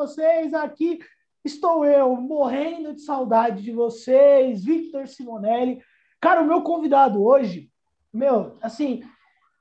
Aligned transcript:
vocês? 0.00 0.54
Aqui 0.54 0.98
estou 1.44 1.84
eu, 1.84 2.16
morrendo 2.16 2.94
de 2.94 3.02
saudade 3.02 3.62
de 3.62 3.70
vocês, 3.70 4.64
Victor 4.64 5.06
Simonelli. 5.06 5.82
Cara, 6.18 6.40
o 6.40 6.46
meu 6.46 6.62
convidado 6.62 7.22
hoje, 7.22 7.70
meu, 8.12 8.56
assim, 8.62 9.02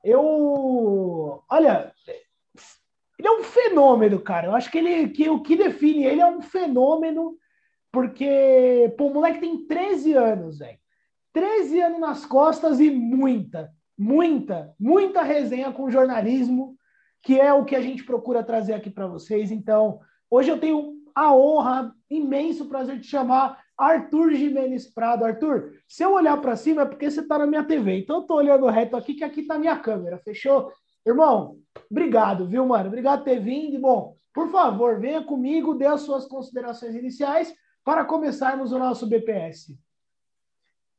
eu. 0.03 1.43
Olha, 1.49 1.93
ele 3.17 3.27
é 3.27 3.31
um 3.31 3.43
fenômeno, 3.43 4.19
cara. 4.21 4.47
Eu 4.47 4.55
acho 4.55 4.71
que 4.71 4.77
ele 4.77 5.09
que 5.09 5.29
o 5.29 5.41
que 5.41 5.57
define 5.57 6.05
ele 6.05 6.21
é 6.21 6.25
um 6.25 6.41
fenômeno, 6.41 7.37
porque, 7.91 8.93
pô, 8.97 9.07
o 9.07 9.13
moleque 9.13 9.41
tem 9.41 9.67
13 9.67 10.13
anos, 10.13 10.59
velho. 10.59 10.79
13 11.33 11.81
anos 11.81 11.99
nas 11.99 12.25
costas 12.25 12.79
e 12.79 12.89
muita, 12.89 13.71
muita, 13.97 14.73
muita 14.79 15.21
resenha 15.21 15.71
com 15.71 15.91
jornalismo, 15.91 16.77
que 17.21 17.39
é 17.39 17.53
o 17.53 17.65
que 17.65 17.75
a 17.75 17.81
gente 17.81 18.03
procura 18.03 18.43
trazer 18.43 18.73
aqui 18.73 18.89
para 18.89 19.05
vocês. 19.05 19.51
Então, 19.51 19.99
hoje 20.29 20.49
eu 20.49 20.59
tenho 20.59 20.93
a 21.13 21.33
honra, 21.33 21.93
imenso 22.09 22.67
prazer 22.67 22.99
de 22.99 23.07
chamar 23.07 23.61
Arthur 23.77 24.33
Jimenez 24.33 24.87
Prado. 24.87 25.25
Arthur, 25.25 25.73
se 25.87 26.03
eu 26.03 26.13
olhar 26.13 26.37
para 26.37 26.55
cima 26.55 26.83
é 26.83 26.85
porque 26.85 27.09
você 27.09 27.21
está 27.21 27.37
na 27.37 27.47
minha 27.47 27.63
TV. 27.63 27.99
Então, 27.99 28.17
eu 28.17 28.21
estou 28.21 28.37
olhando 28.37 28.67
reto 28.67 28.95
aqui, 28.95 29.13
que 29.13 29.23
aqui 29.23 29.41
está 29.41 29.57
minha 29.57 29.77
câmera. 29.77 30.17
Fechou? 30.19 30.71
Irmão, 31.05 31.57
obrigado, 31.89 32.47
viu, 32.47 32.65
mano? 32.65 32.87
Obrigado 32.87 33.19
por 33.19 33.25
ter 33.25 33.39
vindo. 33.39 33.75
E, 33.75 33.79
bom, 33.79 34.15
por 34.33 34.49
favor, 34.49 34.99
venha 34.99 35.23
comigo, 35.23 35.75
dê 35.75 35.85
as 35.85 36.01
suas 36.01 36.25
considerações 36.25 36.95
iniciais 36.95 37.53
para 37.83 38.05
começarmos 38.05 38.71
o 38.71 38.79
nosso 38.79 39.07
BPS. 39.07 39.77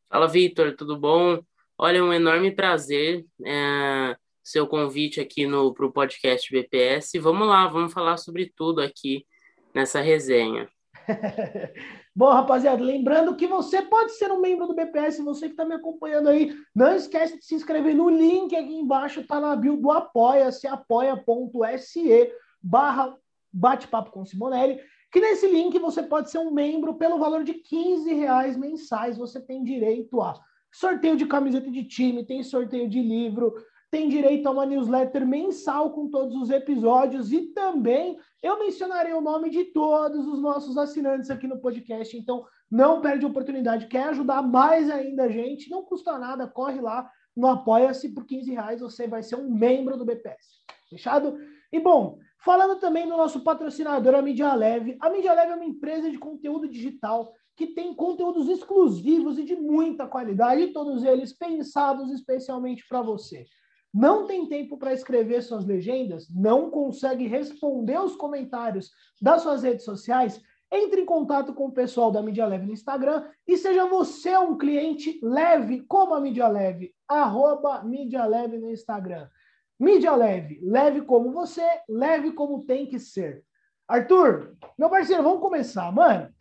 Fala, 0.09 0.27
Vitor, 0.27 0.75
tudo 0.75 0.99
bom? 0.99 1.41
Olha, 1.79 1.99
é 1.99 2.03
um 2.03 2.13
enorme 2.13 2.51
prazer 2.51 3.25
é, 3.45 4.17
seu 4.43 4.67
convite 4.67 5.21
aqui 5.21 5.47
no 5.47 5.73
pro 5.73 5.93
podcast 5.93 6.51
BPS. 6.51 7.19
Vamos 7.19 7.47
lá, 7.47 7.67
vamos 7.67 7.93
falar 7.93 8.17
sobre 8.17 8.53
tudo 8.57 8.81
aqui 8.81 9.27
nessa 9.75 10.01
resenha. 10.01 10.69
Bom, 12.15 12.31
rapaziada, 12.31 12.83
lembrando 12.83 13.37
que 13.37 13.47
você 13.47 13.83
pode 13.83 14.13
ser 14.13 14.31
um 14.31 14.41
membro 14.41 14.67
do 14.67 14.75
BPS, 14.75 15.23
você 15.23 15.47
que 15.47 15.53
está 15.53 15.65
me 15.65 15.75
acompanhando 15.75 16.29
aí, 16.29 16.53
não 16.75 16.95
esquece 16.95 17.39
de 17.39 17.45
se 17.45 17.55
inscrever 17.55 17.95
no 17.95 18.09
link 18.09 18.55
aqui 18.55 18.75
embaixo, 18.75 19.27
tá 19.27 19.41
na 19.41 19.55
bio 19.57 19.77
do 19.77 19.91
Apoia-se, 19.91 20.67
apoia.se 20.67 22.33
barra 22.63 23.17
bate-papo 23.53 24.11
com 24.11 24.25
Simonelli, 24.25 24.81
que 25.13 25.21
nesse 25.21 25.47
link 25.47 25.79
você 25.79 26.03
pode 26.03 26.31
ser 26.31 26.39
um 26.39 26.51
membro 26.51 26.95
pelo 26.95 27.19
valor 27.19 27.43
de 27.43 27.55
15 27.55 28.13
reais 28.15 28.57
mensais, 28.57 29.17
você 29.17 29.41
tem 29.41 29.65
direito 29.65 30.21
a 30.21 30.35
sorteio 30.73 31.17
de 31.17 31.27
camiseta 31.27 31.71
de 31.71 31.85
time, 31.85 32.25
tem 32.25 32.43
sorteio 32.43 32.89
de 32.89 33.01
livro, 33.03 33.55
tem 33.91 34.09
direito 34.09 34.47
a 34.47 34.53
uma 34.53 34.65
newsletter 34.65 35.27
mensal 35.27 35.91
com 35.93 36.09
todos 36.09 36.37
os 36.37 36.51
episódios 36.51 37.33
e 37.33 37.49
também 37.49 38.19
eu 38.41 38.59
mencionarei 38.59 39.13
o 39.13 39.21
nome 39.21 39.51
de 39.51 39.65
todos 39.65 40.27
os 40.29 40.41
nossos 40.41 40.79
assinantes 40.79 41.29
aqui 41.29 41.49
no 41.49 41.61
podcast. 41.61 42.17
Então, 42.17 42.47
não 42.71 43.01
perde 43.01 43.25
a 43.25 43.29
oportunidade. 43.29 43.89
Quer 43.89 44.05
ajudar 44.05 44.43
mais 44.43 44.89
ainda 44.89 45.25
a 45.25 45.29
gente? 45.29 45.69
Não 45.69 45.83
custa 45.83 46.17
nada, 46.19 46.47
corre 46.47 46.81
lá 46.81 47.11
no 47.37 47.49
Apoia-se 47.49 48.11
por 48.11 48.25
15 48.25 48.53
reais, 48.53 48.81
você 48.81 49.09
vai 49.09 49.23
ser 49.23 49.37
um 49.37 49.51
membro 49.51 49.97
do 49.97 50.05
BPS. 50.05 50.61
Fechado? 50.89 51.37
E 51.73 51.81
bom, 51.81 52.19
falando 52.39 52.79
também 52.79 53.09
do 53.09 53.17
nosso 53.17 53.43
patrocinador, 53.43 54.15
a 54.15 54.23
Mídia 54.23 54.55
Leve. 54.55 54.97
A 55.01 55.11
Mídia 55.11 55.33
Leve 55.33 55.53
é 55.53 55.57
uma 55.57 55.65
empresa 55.65 56.11
de 56.11 56.19
conteúdo 56.19 56.69
digital 56.69 57.33
que 57.57 57.69
tem 57.69 57.95
conteúdos 57.95 58.49
exclusivos 58.49 59.39
e 59.39 59.45
de 59.45 59.57
muita 59.57 60.07
qualidade, 60.07 60.69
todos 60.69 61.05
eles 61.05 61.33
pensados 61.33 62.11
especialmente 62.11 62.87
para 62.89 63.03
você 63.03 63.45
não 63.93 64.27
tem 64.27 64.47
tempo 64.47 64.79
para 64.79 64.93
escrever 64.93 65.43
suas 65.43 65.65
legendas, 65.65 66.29
não 66.31 66.71
consegue 66.71 67.27
responder 67.27 67.99
os 68.01 68.15
comentários 68.15 68.91
das 69.21 69.43
suas 69.43 69.63
redes 69.63 69.85
sociais, 69.85 70.41
entre 70.73 71.01
em 71.01 71.05
contato 71.05 71.53
com 71.53 71.67
o 71.67 71.73
pessoal 71.73 72.13
da 72.13 72.23
Mídia 72.23 72.47
Leve 72.47 72.67
no 72.67 72.73
Instagram 72.73 73.29
e 73.47 73.57
seja 73.57 73.87
você 73.87 74.37
um 74.39 74.57
cliente 74.57 75.19
leve 75.21 75.83
como 75.83 76.15
a 76.15 76.21
Mídia 76.21 76.47
Leve, 76.47 76.95
arroba 77.09 77.83
Mídia 77.83 78.25
Leve 78.25 78.57
no 78.57 78.71
Instagram. 78.71 79.29
Mídia 79.79 80.15
Leve, 80.15 80.61
leve 80.63 81.03
como 81.03 81.33
você, 81.33 81.67
leve 81.89 82.33
como 82.33 82.65
tem 82.65 82.87
que 82.87 83.01
ser. 83.01 83.45
Arthur, 83.89 84.57
meu 84.79 84.89
parceiro, 84.89 85.25
vamos 85.25 85.41
começar, 85.41 85.91
mano. 85.91 86.33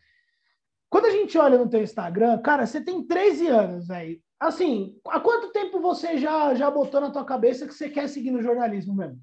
Quando 0.89 1.05
a 1.05 1.11
gente 1.11 1.37
olha 1.37 1.57
no 1.57 1.69
teu 1.69 1.81
Instagram, 1.81 2.37
cara, 2.39 2.67
você 2.67 2.81
tem 2.81 3.05
13 3.05 3.47
anos, 3.47 3.87
velho. 3.87 4.21
Assim, 4.39 4.97
há 5.07 5.19
quanto 5.19 5.51
tempo 5.51 5.81
você 5.81 6.17
já, 6.17 6.55
já 6.55 6.71
botou 6.71 7.01
na 7.01 7.11
tua 7.11 7.25
cabeça 7.25 7.67
que 7.67 7.73
você 7.73 7.89
quer 7.89 8.07
seguir 8.07 8.31
no 8.31 8.41
jornalismo 8.41 8.95
mesmo? 8.95 9.19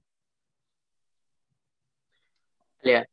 Olha, 2.85 3.09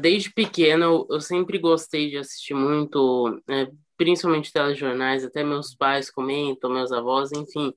desde 0.00 0.32
pequeno 0.32 1.06
eu 1.08 1.20
sempre 1.20 1.58
gostei 1.58 2.10
de 2.10 2.16
assistir 2.16 2.54
muito, 2.54 3.40
né, 3.48 3.70
principalmente 3.96 4.52
telejornais, 4.52 5.24
até 5.24 5.44
meus 5.44 5.72
pais 5.74 6.10
comentam, 6.10 6.68
meus 6.68 6.90
avós, 6.90 7.30
enfim, 7.32 7.72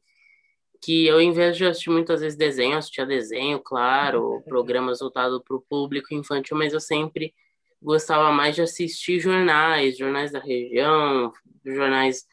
que 0.82 1.06
eu, 1.06 1.22
em 1.22 1.32
vez 1.32 1.56
de 1.56 1.66
assistir 1.66 1.92
muitas 1.92 2.22
vezes 2.22 2.38
desenho, 2.38 2.78
assistia 2.78 3.06
desenho, 3.06 3.60
claro, 3.60 4.42
programas 4.50 5.00
voltados 5.00 5.42
para 5.44 5.56
o 5.56 5.62
público 5.62 6.14
infantil, 6.14 6.58
mas 6.58 6.74
eu 6.74 6.80
sempre 6.80 7.34
gostava 7.82 8.32
mais 8.32 8.56
de 8.56 8.64
assistir 8.64 9.20
jornais, 9.20 9.98
jornais 9.98 10.32
da 10.32 10.40
região, 10.40 11.32
jornais 11.64 12.26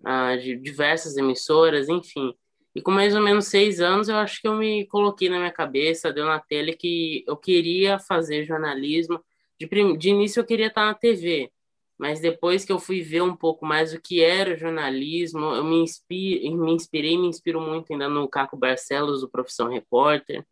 uh, 0.00 0.38
de 0.40 0.56
diversas 0.56 1.16
emissoras, 1.16 1.88
enfim. 1.88 2.34
E 2.74 2.82
com 2.82 2.90
mais 2.90 3.14
ou 3.14 3.22
menos 3.22 3.46
seis 3.46 3.80
anos, 3.80 4.08
eu 4.08 4.16
acho 4.16 4.40
que 4.40 4.46
eu 4.46 4.54
me 4.54 4.86
coloquei 4.86 5.28
na 5.30 5.38
minha 5.38 5.52
cabeça, 5.52 6.12
deu 6.12 6.26
na 6.26 6.38
tela 6.38 6.72
que 6.72 7.24
eu 7.26 7.36
queria 7.36 7.98
fazer 7.98 8.44
jornalismo. 8.44 9.18
De, 9.58 9.66
de 9.96 10.10
início, 10.10 10.40
eu 10.40 10.44
queria 10.44 10.66
estar 10.66 10.84
na 10.84 10.94
TV, 10.94 11.50
mas 11.98 12.20
depois 12.20 12.64
que 12.64 12.72
eu 12.72 12.78
fui 12.78 13.00
ver 13.00 13.22
um 13.22 13.34
pouco 13.34 13.64
mais 13.64 13.94
o 13.94 14.00
que 14.00 14.22
era 14.22 14.56
jornalismo, 14.56 15.54
eu 15.54 15.64
me, 15.64 15.76
inspire, 15.76 16.50
me 16.54 16.72
inspirei, 16.72 17.16
me 17.16 17.26
inspiro 17.26 17.60
muito 17.60 17.92
ainda 17.92 18.08
no 18.08 18.28
Caco 18.28 18.56
Barcelos, 18.56 19.22
do 19.22 19.30
Profissão 19.30 19.70
Repórter, 19.70 20.44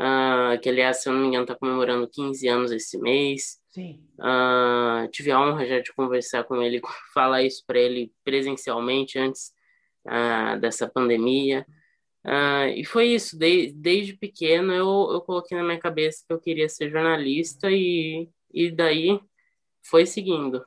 uh, 0.00 0.58
que, 0.62 0.68
aliás, 0.70 1.02
se 1.02 1.08
eu 1.10 1.12
não 1.12 1.20
me 1.20 1.28
engano, 1.28 1.44
está 1.44 1.54
comemorando 1.54 2.08
15 2.08 2.48
anos 2.48 2.72
esse 2.72 2.98
mês. 2.98 3.58
Sim. 3.74 4.06
Uh, 4.20 5.08
tive 5.10 5.32
a 5.32 5.40
honra 5.40 5.66
já 5.66 5.80
de 5.80 5.92
conversar 5.92 6.44
com 6.44 6.62
ele, 6.62 6.80
falar 7.12 7.42
isso 7.42 7.64
para 7.66 7.80
ele 7.80 8.12
presencialmente 8.22 9.18
antes 9.18 9.52
uh, 10.06 10.60
dessa 10.60 10.88
pandemia. 10.88 11.66
Uh, 12.24 12.70
e 12.76 12.84
foi 12.84 13.08
isso, 13.08 13.36
de, 13.36 13.72
desde 13.72 14.16
pequeno 14.16 14.72
eu, 14.72 15.10
eu 15.12 15.20
coloquei 15.20 15.58
na 15.58 15.64
minha 15.64 15.78
cabeça 15.78 16.24
que 16.24 16.32
eu 16.32 16.40
queria 16.40 16.68
ser 16.68 16.88
jornalista 16.88 17.68
e, 17.68 18.30
e 18.52 18.70
daí 18.70 19.20
foi 19.82 20.06
seguindo. 20.06 20.64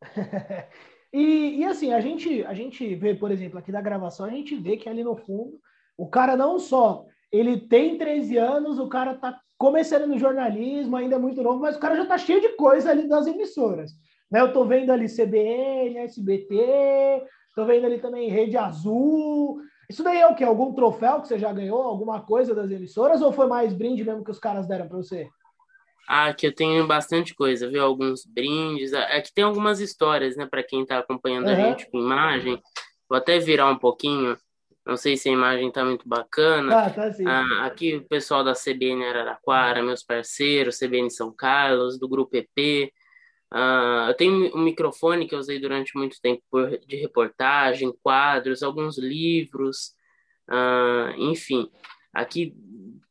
e, 1.12 1.58
e 1.60 1.64
assim, 1.66 1.92
a 1.92 2.00
gente, 2.00 2.42
a 2.46 2.54
gente 2.54 2.94
vê, 2.94 3.14
por 3.14 3.30
exemplo, 3.30 3.58
aqui 3.58 3.70
da 3.70 3.82
gravação, 3.82 4.24
a 4.24 4.30
gente 4.30 4.56
vê 4.56 4.78
que 4.78 4.88
ali 4.88 5.04
no 5.04 5.14
fundo, 5.14 5.60
o 5.94 6.08
cara 6.08 6.34
não 6.34 6.58
só 6.58 7.06
ele 7.36 7.58
tem 7.58 7.98
13 7.98 8.36
anos, 8.36 8.78
o 8.78 8.88
cara 8.88 9.14
tá 9.14 9.38
começando 9.58 10.06
no 10.06 10.18
jornalismo, 10.18 10.96
ainda 10.96 11.16
é 11.16 11.18
muito 11.18 11.42
novo, 11.42 11.60
mas 11.60 11.76
o 11.76 11.80
cara 11.80 11.96
já 11.96 12.06
tá 12.06 12.18
cheio 12.18 12.40
de 12.40 12.50
coisa 12.50 12.90
ali 12.90 13.08
das 13.08 13.26
emissoras. 13.26 13.92
Né? 14.30 14.40
Eu 14.40 14.52
tô 14.52 14.64
vendo 14.64 14.90
ali 14.90 15.06
CBN, 15.06 15.98
SBT, 15.98 17.24
tô 17.54 17.64
vendo 17.64 17.86
ali 17.86 17.98
também 17.98 18.28
Rede 18.28 18.56
Azul. 18.56 19.60
Isso 19.88 20.02
daí 20.02 20.18
é 20.18 20.26
o 20.26 20.34
quê? 20.34 20.44
Algum 20.44 20.72
troféu 20.74 21.20
que 21.20 21.28
você 21.28 21.38
já 21.38 21.52
ganhou? 21.52 21.80
Alguma 21.82 22.20
coisa 22.20 22.54
das 22.54 22.70
emissoras? 22.70 23.22
Ou 23.22 23.32
foi 23.32 23.46
mais 23.46 23.72
brinde 23.72 24.04
mesmo 24.04 24.24
que 24.24 24.30
os 24.30 24.38
caras 24.38 24.66
deram 24.66 24.88
para 24.88 24.96
você? 24.96 25.28
Ah, 26.08 26.26
aqui 26.26 26.46
eu 26.46 26.54
tenho 26.54 26.86
bastante 26.86 27.34
coisa, 27.34 27.68
viu? 27.68 27.84
Alguns 27.84 28.24
brindes. 28.24 28.92
Aqui 28.92 29.32
tem 29.32 29.44
algumas 29.44 29.80
histórias, 29.80 30.36
né? 30.36 30.46
Para 30.46 30.62
quem 30.62 30.84
tá 30.84 30.98
acompanhando 30.98 31.46
uhum. 31.46 31.52
a 31.52 31.54
gente 31.54 31.90
com 31.90 31.98
imagem. 31.98 32.60
Vou 33.08 33.18
até 33.18 33.38
virar 33.38 33.70
um 33.70 33.78
pouquinho. 33.78 34.36
Não 34.86 34.96
sei 34.96 35.16
se 35.16 35.28
a 35.28 35.32
imagem 35.32 35.72
tá 35.72 35.84
muito 35.84 36.08
bacana. 36.08 36.86
Ah, 36.86 36.90
tá 36.90 37.12
sim. 37.12 37.26
Ah, 37.26 37.66
aqui 37.66 37.96
o 37.96 38.06
pessoal 38.06 38.44
da 38.44 38.52
CBN 38.52 39.04
Araraquara, 39.04 39.82
meus 39.82 40.04
parceiros, 40.04 40.78
CBN 40.78 41.10
São 41.10 41.32
Carlos, 41.32 41.98
do 41.98 42.08
Grupo 42.08 42.36
EP. 42.36 42.92
Ah, 43.50 44.06
eu 44.08 44.14
tenho 44.14 44.56
um 44.56 44.62
microfone 44.62 45.26
que 45.26 45.34
eu 45.34 45.40
usei 45.40 45.58
durante 45.58 45.96
muito 45.96 46.20
tempo 46.20 46.40
de 46.86 46.96
reportagem, 46.96 47.92
quadros, 48.00 48.62
alguns 48.62 48.96
livros, 48.96 49.92
ah, 50.48 51.12
enfim. 51.18 51.68
Aqui, 52.14 52.54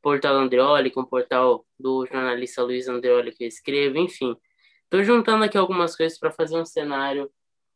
Portal 0.02 0.36
Andreoli, 0.36 0.92
com 0.92 1.02
o 1.02 1.08
portal 1.08 1.66
do 1.78 2.06
jornalista 2.06 2.64
Luiz 2.64 2.88
Andreoli 2.88 3.34
que 3.34 3.44
eu 3.44 3.48
escrevo, 3.50 3.98
enfim. 3.98 4.34
Estou 4.86 5.04
juntando 5.04 5.44
aqui 5.44 5.58
algumas 5.58 5.94
coisas 5.94 6.18
para 6.18 6.32
fazer 6.32 6.58
um 6.58 6.66
cenário 6.66 7.30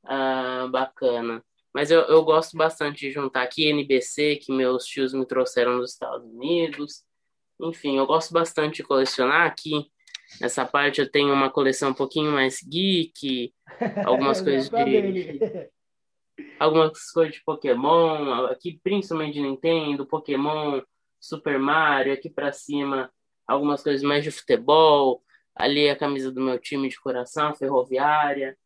ah, 0.05 0.69
bacana. 0.71 1.43
Mas 1.79 1.89
eu, 1.91 2.01
eu 2.01 2.25
gosto 2.25 2.57
bastante 2.57 3.07
de 3.07 3.11
juntar 3.13 3.41
aqui 3.41 3.69
NBC, 3.69 4.35
que 4.35 4.51
meus 4.51 4.83
tios 4.83 5.13
me 5.13 5.25
trouxeram 5.25 5.77
dos 5.77 5.93
Estados 5.93 6.29
Unidos. 6.29 7.05
Enfim, 7.57 7.97
eu 7.97 8.05
gosto 8.05 8.33
bastante 8.33 8.75
de 8.75 8.83
colecionar 8.83 9.47
aqui. 9.47 9.89
Nessa 10.41 10.65
parte 10.65 10.99
eu 10.99 11.09
tenho 11.09 11.33
uma 11.33 11.49
coleção 11.49 11.91
um 11.91 11.93
pouquinho 11.93 12.33
mais 12.33 12.59
geek, 12.61 13.53
algumas 14.05 14.41
coisas 14.41 14.69
de. 14.69 15.39
algumas 16.59 17.11
coisas 17.11 17.35
de 17.35 17.43
Pokémon, 17.45 18.47
aqui 18.47 18.77
principalmente 18.83 19.35
de 19.35 19.41
Nintendo, 19.41 20.05
Pokémon, 20.05 20.81
Super 21.17 21.57
Mario, 21.57 22.11
aqui 22.11 22.29
para 22.29 22.51
cima 22.51 23.09
algumas 23.47 23.81
coisas 23.81 24.03
mais 24.03 24.25
de 24.25 24.31
futebol, 24.31 25.23
ali 25.55 25.89
a 25.89 25.95
camisa 25.95 26.29
do 26.29 26.41
meu 26.41 26.59
time 26.59 26.89
de 26.89 26.99
coração, 26.99 27.55
Ferroviária. 27.55 28.57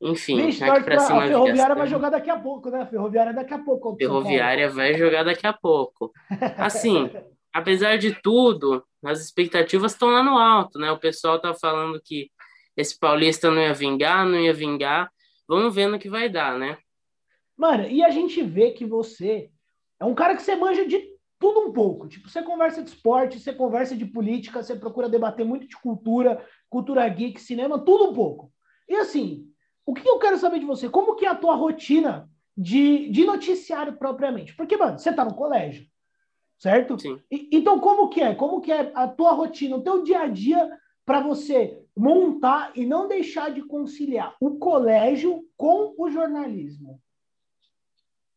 Enfim, 0.00 0.46
Vixe, 0.46 0.62
aqui 0.62 0.84
pra 0.84 0.98
cima. 0.98 1.24
A 1.24 1.26
Ferroviária 1.26 1.74
vai 1.74 1.86
jogar 1.86 2.10
daqui 2.10 2.30
a 2.30 2.38
pouco, 2.38 2.70
né? 2.70 2.82
A 2.82 2.86
Ferroviária 2.86 3.32
daqui 3.32 3.54
a 3.54 3.58
pouco. 3.58 3.96
Ferroviária 3.96 4.68
vai 4.68 4.94
jogar 4.94 5.22
daqui 5.24 5.46
a 5.46 5.52
pouco. 5.52 6.12
Assim, 6.58 7.10
apesar 7.52 7.96
de 7.96 8.14
tudo, 8.20 8.84
as 9.04 9.20
expectativas 9.20 9.92
estão 9.92 10.08
lá 10.08 10.22
no 10.22 10.36
alto, 10.36 10.78
né? 10.78 10.90
O 10.92 10.98
pessoal 10.98 11.40
tá 11.40 11.54
falando 11.54 12.00
que 12.04 12.30
esse 12.76 12.98
paulista 12.98 13.50
não 13.50 13.62
ia 13.62 13.72
vingar, 13.72 14.26
não 14.26 14.38
ia 14.38 14.52
vingar. 14.52 15.10
Vamos 15.48 15.74
ver 15.74 15.86
no 15.86 15.98
que 15.98 16.10
vai 16.10 16.28
dar, 16.28 16.58
né? 16.58 16.76
Mano, 17.56 17.88
e 17.88 18.04
a 18.04 18.10
gente 18.10 18.42
vê 18.42 18.72
que 18.72 18.84
você 18.84 19.50
é 19.98 20.04
um 20.04 20.14
cara 20.14 20.36
que 20.36 20.42
você 20.42 20.54
manja 20.54 20.86
de 20.86 21.16
tudo 21.38 21.60
um 21.60 21.72
pouco. 21.72 22.06
Tipo, 22.06 22.28
você 22.28 22.42
conversa 22.42 22.82
de 22.82 22.90
esporte, 22.90 23.40
você 23.40 23.52
conversa 23.52 23.96
de 23.96 24.04
política, 24.04 24.62
você 24.62 24.76
procura 24.76 25.08
debater 25.08 25.44
muito 25.44 25.66
de 25.66 25.76
cultura, 25.76 26.44
cultura 26.68 27.08
geek, 27.08 27.40
cinema, 27.40 27.78
tudo 27.78 28.10
um 28.10 28.14
pouco. 28.14 28.52
E 28.88 28.94
assim, 28.96 29.46
o 29.86 29.94
que 29.94 30.06
eu 30.06 30.18
quero 30.18 30.36
saber 30.36 30.58
de 30.58 30.66
você? 30.66 30.88
Como 30.88 31.14
que 31.14 31.24
é 31.24 31.28
a 31.28 31.34
tua 31.34 31.54
rotina 31.54 32.28
de, 32.56 33.08
de 33.08 33.24
noticiário 33.24 33.96
propriamente? 33.96 34.54
Porque, 34.54 34.76
mano, 34.76 34.98
você 34.98 35.12
tá 35.12 35.24
no 35.24 35.34
colégio, 35.34 35.86
certo? 36.58 36.98
Sim. 36.98 37.22
E, 37.30 37.48
então, 37.52 37.78
como 37.78 38.08
que 38.08 38.20
é? 38.20 38.34
Como 38.34 38.60
que 38.60 38.72
é 38.72 38.90
a 38.94 39.06
tua 39.06 39.32
rotina, 39.32 39.76
o 39.76 39.82
teu 39.82 40.02
dia 40.02 40.22
a 40.22 40.26
dia 40.26 40.68
para 41.06 41.20
você 41.20 41.80
montar 41.96 42.72
e 42.74 42.84
não 42.84 43.06
deixar 43.06 43.52
de 43.52 43.62
conciliar 43.62 44.36
o 44.40 44.58
colégio 44.58 45.44
com 45.56 45.94
o 45.96 46.10
jornalismo? 46.10 47.00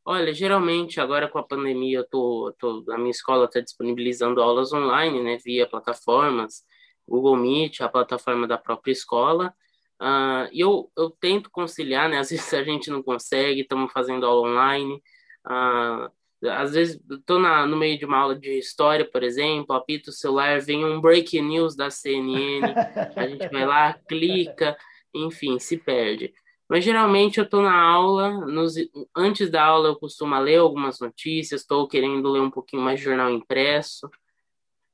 Olha, 0.06 0.34
geralmente 0.34 1.02
agora 1.02 1.28
com 1.28 1.40
a 1.40 1.44
pandemia, 1.44 2.00
eu 2.00 2.08
tô, 2.08 2.54
tô 2.58 2.84
a 2.92 2.98
minha 2.98 3.12
escola 3.12 3.46
está 3.46 3.60
disponibilizando 3.60 4.42
aulas 4.42 4.72
online, 4.72 5.22
né, 5.22 5.38
via 5.44 5.68
plataformas, 5.68 6.64
Google 7.08 7.38
Meet, 7.38 7.82
a 7.82 7.90
plataforma 7.90 8.48
da 8.48 8.58
própria 8.58 8.92
escola. 8.92 9.54
Uh, 10.02 10.48
e 10.52 10.62
eu, 10.62 10.90
eu 10.98 11.10
tento 11.10 11.50
conciliar, 11.52 12.10
né? 12.10 12.20
Às 12.20 12.30
vezes 12.30 12.54
a 12.54 12.64
gente 12.64 12.90
não 12.90 13.04
consegue, 13.04 13.62
estamos 13.62 13.92
fazendo 13.92 14.26
aula 14.26 14.48
online. 14.48 15.02
Uh, 15.46 16.10
às 16.48 16.74
vezes 16.74 17.02
estou 17.10 17.40
no 17.40 17.76
meio 17.76 17.98
de 17.98 18.06
uma 18.06 18.18
aula 18.18 18.36
de 18.36 18.58
história, 18.58 19.04
por 19.04 19.24
exemplo, 19.24 19.76
apito 19.76 20.10
o 20.10 20.14
celular, 20.14 20.62
vem 20.62 20.86
um 20.86 21.02
breaking 21.02 21.42
news 21.42 21.76
da 21.76 21.90
CNN, 21.90 22.74
a 23.16 23.28
gente 23.28 23.50
vai 23.50 23.66
lá, 23.66 23.94
clica, 24.08 24.78
enfim, 25.14 25.60
se 25.60 25.78
perde. 25.78 26.34
Mas 26.70 26.86
geralmente 26.86 27.40
eu 27.40 27.44
estou 27.44 27.62
na 27.62 27.76
aula, 27.76 28.46
nos, 28.46 28.76
antes 29.18 29.50
da 29.50 29.64
aula 29.66 29.90
eu 29.90 29.96
costumo 29.96 30.40
ler 30.40 30.58
algumas 30.58 31.00
notícias, 31.00 31.62
estou 31.62 31.88
querendo 31.88 32.30
ler 32.30 32.42
um 32.42 32.52
pouquinho 32.52 32.84
mais 32.84 33.00
de 33.00 33.06
jornal 33.06 33.30
impresso. 33.32 34.10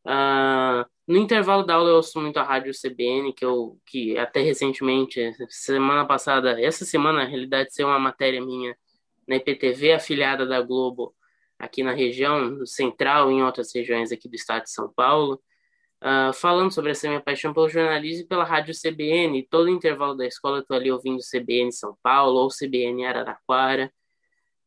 Uh, 0.05 0.85
no 1.07 1.17
intervalo 1.17 1.63
da 1.63 1.75
aula 1.75 1.89
eu 1.89 1.95
ouço 1.95 2.21
muito 2.21 2.37
a 2.37 2.43
rádio 2.43 2.71
CBN, 2.73 3.33
que 3.33 3.43
eu 3.43 3.79
que 3.85 4.17
até 4.17 4.41
recentemente, 4.41 5.19
semana 5.49 6.05
passada, 6.05 6.61
essa 6.61 6.85
semana 6.85 7.19
na 7.19 7.25
realidade 7.25 7.73
saiu 7.73 7.87
uma 7.87 7.99
matéria 7.99 8.39
minha 8.43 8.75
na 9.27 9.35
IPTV, 9.37 9.93
afiliada 9.93 10.45
da 10.45 10.61
Globo, 10.61 11.15
aqui 11.57 11.83
na 11.83 11.93
região 11.93 12.65
central 12.65 13.31
e 13.31 13.35
em 13.35 13.43
outras 13.43 13.73
regiões 13.73 14.11
aqui 14.11 14.29
do 14.29 14.35
estado 14.35 14.63
de 14.63 14.71
São 14.71 14.91
Paulo, 14.93 15.41
uh, 16.03 16.33
falando 16.33 16.71
sobre 16.71 16.91
essa 16.91 17.07
minha 17.07 17.21
paixão 17.21 17.53
pelo 17.53 17.69
jornalismo 17.69 18.23
e 18.25 18.27
pela 18.27 18.43
rádio 18.43 18.73
CBN. 18.73 19.47
Todo 19.49 19.69
intervalo 19.69 20.15
da 20.15 20.25
escola 20.27 20.57
eu 20.57 20.61
estou 20.61 20.77
ali 20.77 20.91
ouvindo 20.91 21.19
CBN 21.19 21.71
São 21.71 21.97
Paulo 22.03 22.39
ou 22.39 22.49
CBN 22.49 23.05
Araraquara. 23.05 23.91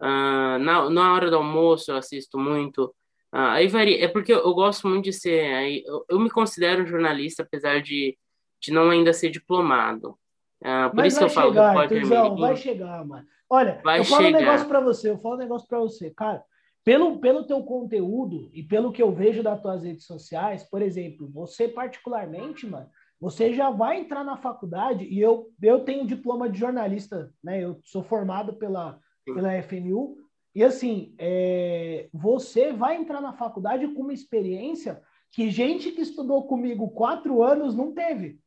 Uh, 0.01 0.59
na, 0.61 0.91
na 0.91 1.15
hora 1.15 1.31
do 1.31 1.37
almoço 1.37 1.91
eu 1.93 1.97
assisto 1.97 2.39
muito. 2.39 2.95
Uh, 3.35 3.53
aí 3.53 3.69
varia, 3.69 4.05
é 4.05 4.09
porque 4.09 4.33
eu, 4.33 4.39
eu, 4.39 4.55
gosto 4.55 4.89
muito 4.89 5.05
de 5.05 5.13
ser. 5.13 5.83
Eu, 5.85 6.05
eu, 6.09 6.19
me 6.19 6.31
considero 6.31 6.87
jornalista, 6.87 7.43
apesar 7.43 7.83
de, 7.83 8.17
de 8.61 8.73
não 8.73 8.91
ainda 8.91 9.13
ser 9.13 9.31
diplomado. 9.31 10.19
Uh, 10.63 10.91
por 10.91 10.97
Mas 10.97 11.13
isso 11.13 11.19
que 11.19 11.25
eu 11.25 11.29
chegar, 11.29 11.75
falo 11.75 11.89
do 11.89 12.01
Tuzão, 12.01 12.37
Vai 12.37 12.57
chegar, 12.57 13.05
mano. 13.05 13.27
Olha, 13.51 13.81
vai 13.85 14.01
eu 14.01 14.05
falo 14.05 14.25
chegar. 14.25 14.39
um 14.39 14.41
negócio 14.41 14.69
para 14.69 14.81
você, 14.81 15.11
eu 15.11 15.19
falo 15.19 15.35
um 15.35 15.39
negócio 15.39 15.69
para 15.69 15.79
você, 15.79 16.11
cara 16.11 16.43
pelo, 16.89 17.19
pelo 17.19 17.45
teu 17.45 17.63
conteúdo 17.63 18.49
e 18.55 18.63
pelo 18.63 18.91
que 18.91 19.03
eu 19.03 19.13
vejo 19.13 19.43
das 19.43 19.61
tuas 19.61 19.85
redes 19.85 20.07
sociais, 20.07 20.65
por 20.65 20.81
exemplo, 20.81 21.29
você 21.29 21.69
particularmente, 21.69 22.67
mano, 22.67 22.89
você 23.21 23.53
já 23.53 23.69
vai 23.69 24.01
entrar 24.01 24.25
na 24.25 24.39
faculdade 24.39 25.05
e 25.05 25.21
eu, 25.21 25.51
eu 25.61 25.81
tenho 25.81 26.07
diploma 26.07 26.49
de 26.49 26.59
jornalista, 26.59 27.31
né? 27.45 27.63
Eu 27.63 27.79
sou 27.85 28.03
formado 28.03 28.55
pela, 28.55 28.99
pela 29.27 29.63
FNU 29.63 30.17
e 30.59 30.65
assim, 30.65 31.15
é, 31.19 32.09
você 32.13 32.73
vai 32.73 32.97
entrar 32.97 33.21
na 33.21 33.33
faculdade 33.33 33.87
com 33.95 34.03
uma 34.03 34.13
experiência 34.13 35.01
que 35.31 35.53
gente 35.53 35.93
que 35.93 36.01
estudou 36.01 36.49
comigo 36.49 36.91
quatro 36.91 37.45
anos 37.45 37.77
não 37.77 37.95
teve. 37.95 38.41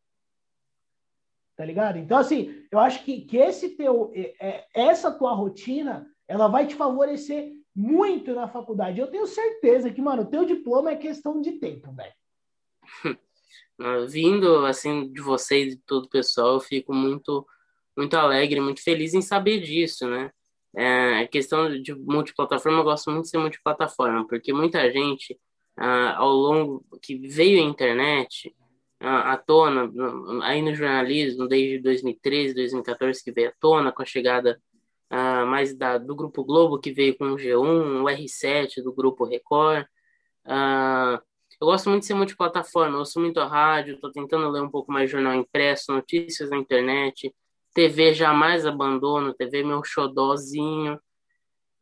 Tá 1.56 1.64
ligado? 1.64 2.00
Então, 2.00 2.18
assim, 2.18 2.66
eu 2.70 2.80
acho 2.80 3.06
que, 3.06 3.22
que 3.22 3.38
esse 3.38 3.78
teu, 3.78 4.12
é, 4.14 4.36
é 4.42 4.68
essa 4.74 5.10
tua 5.10 5.32
rotina, 5.32 6.06
ela 6.28 6.50
vai 6.50 6.68
te 6.68 6.76
favorecer 6.76 7.54
muito 7.74 8.36
na 8.36 8.50
faculdade. 8.50 9.00
Eu 9.00 9.08
tenho 9.08 9.26
certeza 9.26 9.90
que, 9.90 10.02
mano, 10.02 10.24
o 10.24 10.30
teu 10.30 10.44
diploma 10.44 10.92
é 10.92 10.98
questão 10.98 11.40
de 11.40 11.54
tempo, 11.54 11.94
velho. 11.94 12.14
Vindo, 14.10 14.66
assim, 14.66 15.10
de 15.14 15.22
vocês 15.22 15.76
e 15.76 15.78
todo 15.78 16.08
o 16.08 16.10
pessoal, 16.10 16.56
eu 16.56 16.60
fico 16.60 16.94
muito, 16.94 17.48
muito 17.96 18.18
alegre, 18.18 18.60
muito 18.60 18.84
feliz 18.84 19.14
em 19.14 19.22
saber 19.22 19.62
disso, 19.62 20.10
né? 20.10 20.30
É, 20.76 21.22
a 21.22 21.28
questão 21.28 21.82
de 21.82 21.94
multiplataforma, 21.96 22.80
eu 22.80 22.84
gosto 22.84 23.12
muito 23.12 23.26
de 23.26 23.30
ser 23.30 23.38
multiplataforma, 23.38 24.26
porque 24.28 24.54
muita 24.54 24.90
gente, 24.92 25.38
ah, 25.78 26.16
ao 26.18 26.32
longo 26.32 26.86
que 27.02 27.18
veio 27.28 27.60
a 27.60 27.66
internet, 27.66 28.56
ah, 29.00 29.34
à 29.34 29.38
tona, 29.38 29.92
aí 30.44 30.62
no 30.62 30.74
jornalismo, 30.74 31.48
desde 31.48 31.80
2013, 31.80 32.54
2014, 32.54 33.24
que 33.24 33.32
veio 33.32 33.50
à 33.50 33.54
tona 33.60 33.92
com 33.92 34.02
a 34.02 34.06
chegada 34.06 34.62
uh, 35.12 35.46
mais 35.46 35.76
da, 35.76 35.98
do 35.98 36.16
Grupo 36.16 36.44
Globo, 36.44 36.80
que 36.80 36.92
veio 36.92 37.18
com 37.18 37.26
o 37.32 37.36
G1, 37.36 38.02
o 38.02 38.06
R7 38.06 38.82
do 38.84 38.94
Grupo 38.94 39.26
Record. 39.26 39.86
Uh, 40.46 41.22
eu 41.60 41.68
gosto 41.68 41.90
muito 41.90 42.02
de 42.02 42.08
ser 42.08 42.14
multiplataforma, 42.16 42.96
eu 42.96 43.00
ouço 43.00 43.20
muito 43.20 43.40
a 43.40 43.48
rádio, 43.48 43.96
estou 43.96 44.12
tentando 44.12 44.50
ler 44.50 44.62
um 44.62 44.70
pouco 44.70 44.92
mais 44.92 45.12
jornal 45.12 45.36
impresso, 45.36 45.92
notícias 45.92 46.50
na 46.50 46.58
internet, 46.58 47.34
TV 47.74 48.14
jamais 48.14 48.66
abandono, 48.66 49.34
TV 49.34 49.64
meu 49.64 49.84
xodózinho. 49.84 51.00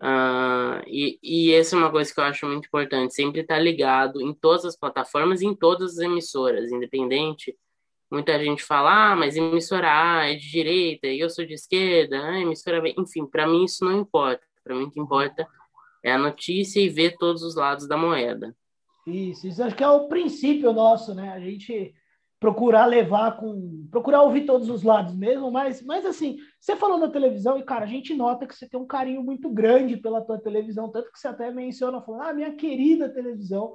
Uh, 0.02 0.80
e, 0.88 1.20
e 1.22 1.54
essa 1.54 1.76
é 1.76 1.80
uma 1.80 1.92
coisa 1.92 2.14
que 2.14 2.20
eu 2.20 2.24
acho 2.24 2.46
muito 2.46 2.66
importante, 2.68 3.14
sempre 3.14 3.42
estar 3.42 3.56
tá 3.56 3.62
ligado 3.62 4.22
em 4.22 4.34
todas 4.34 4.64
as 4.64 4.78
plataformas 4.78 5.42
em 5.42 5.54
todas 5.54 5.98
as 5.98 6.00
emissoras, 6.00 6.72
independente 6.72 7.54
Muita 8.12 8.44
gente 8.44 8.64
fala, 8.64 9.12
ah, 9.12 9.16
mas 9.16 9.38
emissora 9.38 9.88
A 9.88 10.32
é 10.32 10.34
de 10.34 10.50
direita 10.50 11.06
eu 11.06 11.30
sou 11.30 11.46
de 11.46 11.54
esquerda, 11.54 12.20
ah, 12.20 12.40
emissora 12.40 12.82
B. 12.82 12.96
Enfim, 12.98 13.26
para 13.26 13.46
mim 13.46 13.66
isso 13.66 13.86
não 13.86 14.00
importa. 14.00 14.42
Para 14.64 14.76
mim 14.76 14.86
o 14.86 14.92
que 14.92 15.00
importa 15.00 15.48
é 16.04 16.12
a 16.12 16.18
notícia 16.18 16.80
e 16.80 16.90
ver 16.90 17.18
todos 17.18 17.44
os 17.44 17.56
lados 17.56 17.88
da 17.88 17.96
moeda. 17.96 18.56
Isso, 19.06 19.48
isso 19.48 19.62
acho 19.62 19.76
que 19.76 19.84
é 19.84 19.90
o 19.90 20.08
princípio 20.08 20.74
nosso, 20.74 21.14
né? 21.14 21.30
A 21.34 21.40
gente 21.40 21.94
procurar 22.40 22.86
levar 22.86 23.38
com. 23.38 23.88
procurar 23.92 24.22
ouvir 24.22 24.46
todos 24.46 24.70
os 24.70 24.84
lados 24.84 25.16
mesmo, 25.16 25.52
mas, 25.52 25.82
mas 25.82 26.06
assim, 26.06 26.38
você 26.60 26.76
falou 26.76 27.00
da 27.00 27.10
televisão 27.10 27.58
e, 27.58 27.64
cara, 27.64 27.86
a 27.86 27.88
gente 27.88 28.16
nota 28.16 28.48
que 28.48 28.56
você 28.56 28.68
tem 28.68 28.80
um 28.80 28.88
carinho 28.88 29.24
muito 29.24 29.50
grande 29.50 29.98
pela 29.98 30.22
tua 30.22 30.40
televisão, 30.40 30.90
tanto 30.90 31.12
que 31.12 31.20
você 31.20 31.28
até 31.28 31.52
menciona, 31.52 32.02
falando, 32.02 32.22
ah, 32.22 32.34
minha 32.34 32.54
querida 32.54 33.10
televisão. 33.10 33.74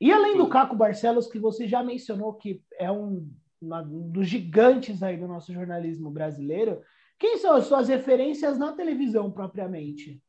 E 0.00 0.12
além 0.12 0.36
do 0.36 0.48
Caco 0.48 0.76
Barcelos, 0.76 1.28
que 1.28 1.38
você 1.38 1.66
já 1.66 1.82
mencionou 1.82 2.34
que 2.34 2.60
é 2.78 2.90
um 2.90 3.28
uma, 3.62 3.80
dos 3.82 4.28
gigantes 4.28 5.02
aí 5.02 5.16
do 5.16 5.28
nosso 5.28 5.52
jornalismo 5.52 6.10
brasileiro. 6.10 6.82
Quem 7.18 7.38
são 7.38 7.54
as 7.54 7.66
suas 7.66 7.88
referências 7.88 8.58
na 8.58 8.72
televisão 8.72 9.30
propriamente? 9.30 10.20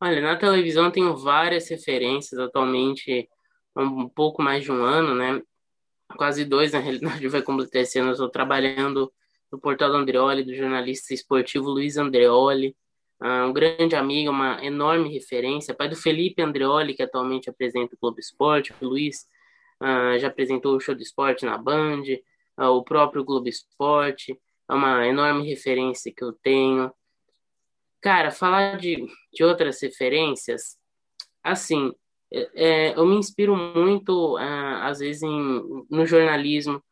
Olha, 0.00 0.20
na 0.20 0.36
televisão 0.36 0.86
eu 0.86 0.92
tenho 0.92 1.16
várias 1.16 1.68
referências 1.68 2.40
atualmente, 2.40 3.28
um 3.76 4.08
pouco 4.08 4.42
mais 4.42 4.64
de 4.64 4.72
um 4.72 4.82
ano, 4.82 5.14
né? 5.14 5.42
Quase 6.18 6.44
dois, 6.44 6.72
na 6.72 6.80
realidade, 6.80 7.26
vai 7.28 7.40
completar 7.42 7.82
esse 7.82 8.00
ano. 8.00 8.08
Eu 8.08 8.12
estou 8.14 8.28
trabalhando 8.28 9.12
no 9.52 9.60
Portal 9.60 9.92
Andreoli, 9.94 10.42
do 10.42 10.52
jornalista 10.52 11.14
esportivo 11.14 11.70
Luiz 11.70 11.96
Andreoli, 11.96 12.76
ah, 13.20 13.46
um 13.46 13.52
grande 13.52 13.94
amigo, 13.94 14.28
uma 14.30 14.64
enorme 14.64 15.08
referência, 15.12 15.74
pai 15.74 15.88
do 15.88 15.94
Felipe 15.94 16.42
Andreoli, 16.42 16.92
que 16.92 17.04
atualmente 17.04 17.48
apresenta 17.48 17.94
o 17.94 17.98
Globo 18.00 18.18
Esporte, 18.18 18.74
o 18.80 18.86
Luiz 18.88 19.26
uh, 19.80 20.18
já 20.18 20.26
apresentou 20.26 20.76
o 20.76 20.80
show 20.80 20.94
do 20.94 21.02
esporte 21.02 21.46
na 21.46 21.56
Band, 21.56 22.02
uh, 22.58 22.66
o 22.66 22.82
próprio 22.82 23.24
Globo 23.24 23.48
Esporte, 23.48 24.36
é 24.68 24.74
uma 24.74 25.06
enorme 25.06 25.48
referência 25.48 26.12
que 26.14 26.22
eu 26.22 26.32
tenho. 26.32 26.92
Cara, 28.00 28.32
falar 28.32 28.76
de, 28.76 29.06
de 29.32 29.44
outras 29.44 29.80
referências, 29.80 30.76
assim, 31.44 31.92
é, 32.32 32.90
é 32.90 32.98
eu 32.98 33.06
me 33.06 33.16
inspiro 33.16 33.56
muito, 33.56 34.36
uh, 34.36 34.82
às 34.82 34.98
vezes, 35.00 35.22
em, 35.22 35.86
no 35.90 36.06
jornalismo 36.06 36.82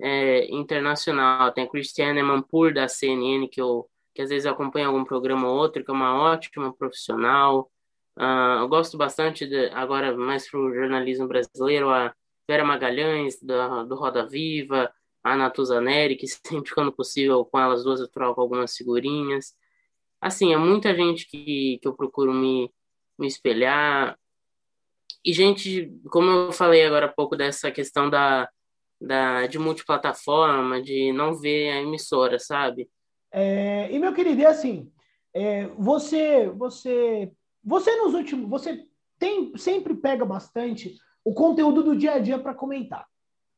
é, 0.00 0.46
internacional. 0.54 1.52
Tem 1.52 1.64
a 1.64 1.68
Cristiane 1.68 2.22
Mampur, 2.22 2.72
da 2.74 2.88
CNN, 2.88 3.48
que 3.48 3.60
eu 3.60 3.88
que 4.14 4.22
às 4.22 4.30
vezes 4.30 4.46
acompanha 4.46 4.88
algum 4.88 5.04
programa 5.04 5.48
ou 5.48 5.56
outro, 5.56 5.84
que 5.84 5.90
é 5.90 5.94
uma 5.94 6.14
ótima 6.14 6.72
profissional. 6.72 7.70
Uh, 8.18 8.60
eu 8.60 8.68
gosto 8.68 8.96
bastante, 8.98 9.46
de, 9.46 9.66
agora 9.70 10.16
mais 10.16 10.50
para 10.50 10.60
o 10.60 10.74
jornalismo 10.74 11.28
brasileiro, 11.28 11.90
a 11.90 12.14
Vera 12.48 12.64
Magalhães, 12.64 13.40
da, 13.40 13.84
do 13.84 13.94
Roda 13.94 14.26
Viva, 14.26 14.92
a 15.22 15.36
Natuza 15.36 15.80
Neri, 15.80 16.16
que 16.16 16.26
sempre 16.46 16.72
quando 16.74 16.92
possível 16.92 17.44
com 17.44 17.58
elas 17.58 17.84
duas 17.84 18.00
eu 18.00 18.08
troco 18.08 18.40
algumas 18.40 18.76
figurinhas. 18.76 19.54
Assim, 20.20 20.52
é 20.52 20.56
muita 20.58 20.94
gente 20.94 21.26
que, 21.26 21.78
que 21.80 21.88
eu 21.88 21.94
procuro 21.94 22.32
me, 22.34 22.70
me 23.18 23.26
espelhar. 23.26 24.18
E 25.24 25.32
gente, 25.32 25.92
como 26.10 26.30
eu 26.30 26.52
falei 26.52 26.84
agora 26.84 27.06
há 27.06 27.12
pouco 27.12 27.36
dessa 27.36 27.70
questão 27.70 28.08
da, 28.08 28.48
da, 29.00 29.46
de 29.46 29.58
multiplataforma, 29.58 30.82
de 30.82 31.12
não 31.12 31.34
ver 31.34 31.70
a 31.70 31.82
emissora, 31.82 32.38
sabe? 32.38 32.88
É, 33.32 33.90
e 33.92 33.98
meu 33.98 34.12
querido, 34.12 34.42
é 34.42 34.46
assim, 34.46 34.90
é, 35.32 35.66
você, 35.78 36.48
você, 36.48 37.30
você 37.62 37.96
nos 37.96 38.14
últimos, 38.14 38.48
você 38.48 38.86
tem 39.18 39.56
sempre 39.56 39.94
pega 39.94 40.24
bastante 40.24 40.96
o 41.24 41.34
conteúdo 41.34 41.82
do 41.82 41.96
dia 41.96 42.14
a 42.14 42.18
dia 42.18 42.38
para 42.38 42.54
comentar, 42.54 43.06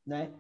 né? 0.07 0.33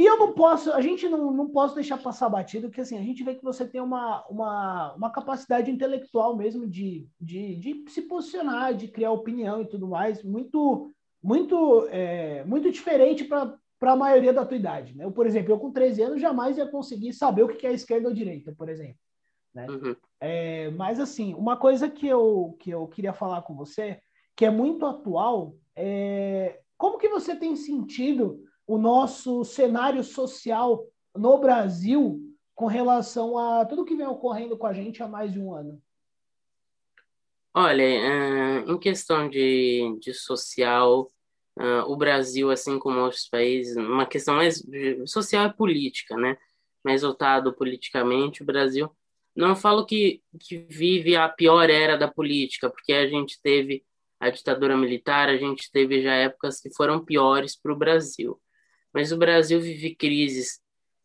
E 0.00 0.06
eu 0.06 0.16
não 0.16 0.32
posso, 0.32 0.72
a 0.72 0.80
gente 0.80 1.06
não, 1.10 1.30
não 1.30 1.50
posso 1.50 1.74
deixar 1.74 1.98
passar 1.98 2.30
batido, 2.30 2.68
porque 2.68 2.80
assim, 2.80 2.96
a 2.96 3.02
gente 3.02 3.22
vê 3.22 3.34
que 3.34 3.44
você 3.44 3.68
tem 3.68 3.82
uma, 3.82 4.26
uma, 4.28 4.94
uma 4.94 5.12
capacidade 5.12 5.70
intelectual 5.70 6.34
mesmo 6.34 6.66
de, 6.66 7.06
de, 7.20 7.54
de 7.56 7.84
se 7.86 8.00
posicionar, 8.00 8.72
de 8.72 8.88
criar 8.88 9.12
opinião 9.12 9.60
e 9.60 9.66
tudo 9.66 9.86
mais, 9.86 10.24
muito, 10.24 10.90
muito, 11.22 11.86
é, 11.90 12.42
muito 12.44 12.72
diferente 12.72 13.24
para 13.24 13.58
a 13.82 13.94
maioria 13.94 14.32
da 14.32 14.46
tua 14.46 14.56
idade. 14.56 14.96
Né? 14.96 15.04
Eu, 15.04 15.12
por 15.12 15.26
exemplo, 15.26 15.52
eu 15.52 15.58
com 15.58 15.70
13 15.70 16.02
anos 16.02 16.20
jamais 16.22 16.56
ia 16.56 16.66
conseguir 16.66 17.12
saber 17.12 17.42
o 17.42 17.48
que 17.48 17.66
é 17.66 17.72
esquerda 17.74 18.08
ou 18.08 18.14
direita, 18.14 18.54
por 18.56 18.70
exemplo. 18.70 18.96
Né? 19.54 19.66
Uhum. 19.68 19.94
É, 20.18 20.70
mas 20.70 20.98
assim, 20.98 21.34
uma 21.34 21.58
coisa 21.58 21.90
que 21.90 22.08
eu, 22.08 22.56
que 22.58 22.70
eu 22.70 22.88
queria 22.88 23.12
falar 23.12 23.42
com 23.42 23.54
você, 23.54 24.00
que 24.34 24.46
é 24.46 24.50
muito 24.50 24.86
atual, 24.86 25.56
é 25.76 26.58
como 26.78 26.96
que 26.96 27.10
você 27.10 27.36
tem 27.36 27.54
sentido 27.54 28.48
o 28.70 28.78
nosso 28.78 29.42
cenário 29.42 30.04
social 30.04 30.86
no 31.16 31.38
Brasil 31.38 32.20
com 32.54 32.66
relação 32.66 33.36
a 33.36 33.64
tudo 33.64 33.84
que 33.84 33.96
vem 33.96 34.06
ocorrendo 34.06 34.56
com 34.56 34.64
a 34.64 34.72
gente 34.72 35.02
há 35.02 35.08
mais 35.08 35.32
de 35.32 35.40
um 35.40 35.52
ano? 35.52 35.82
Olha, 37.52 37.82
eh, 37.82 38.64
em 38.68 38.78
questão 38.78 39.28
de, 39.28 39.98
de 40.00 40.14
social, 40.14 41.10
eh, 41.58 41.82
o 41.82 41.96
Brasil, 41.96 42.48
assim 42.48 42.78
como 42.78 43.00
outros 43.00 43.28
países, 43.28 43.76
uma 43.76 44.06
questão 44.06 44.36
mais 44.36 44.62
social 45.04 45.46
e 45.46 45.52
política, 45.52 46.16
né? 46.16 46.38
Mais 46.84 47.02
voltado 47.02 47.52
politicamente, 47.52 48.44
o 48.44 48.46
Brasil, 48.46 48.88
não 49.34 49.56
falo 49.56 49.84
que, 49.84 50.22
que 50.38 50.58
vive 50.70 51.16
a 51.16 51.28
pior 51.28 51.68
era 51.68 51.96
da 51.96 52.06
política, 52.06 52.70
porque 52.70 52.92
a 52.92 53.08
gente 53.08 53.42
teve 53.42 53.84
a 54.20 54.30
ditadura 54.30 54.76
militar, 54.76 55.28
a 55.28 55.36
gente 55.36 55.72
teve 55.72 56.02
já 56.02 56.14
épocas 56.14 56.60
que 56.60 56.72
foram 56.72 57.04
piores 57.04 57.56
para 57.60 57.72
o 57.72 57.76
Brasil. 57.76 58.40
Mas 58.92 59.12
o 59.12 59.16
Brasil 59.16 59.60
vive 59.60 59.94
crises 59.94 60.60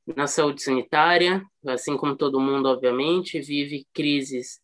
na 0.05 0.27
saúde 0.27 0.61
sanitária, 0.61 1.43
assim 1.65 1.97
como 1.97 2.15
todo 2.15 2.39
mundo, 2.39 2.67
obviamente, 2.67 3.39
vive 3.39 3.87
crises 3.93 4.59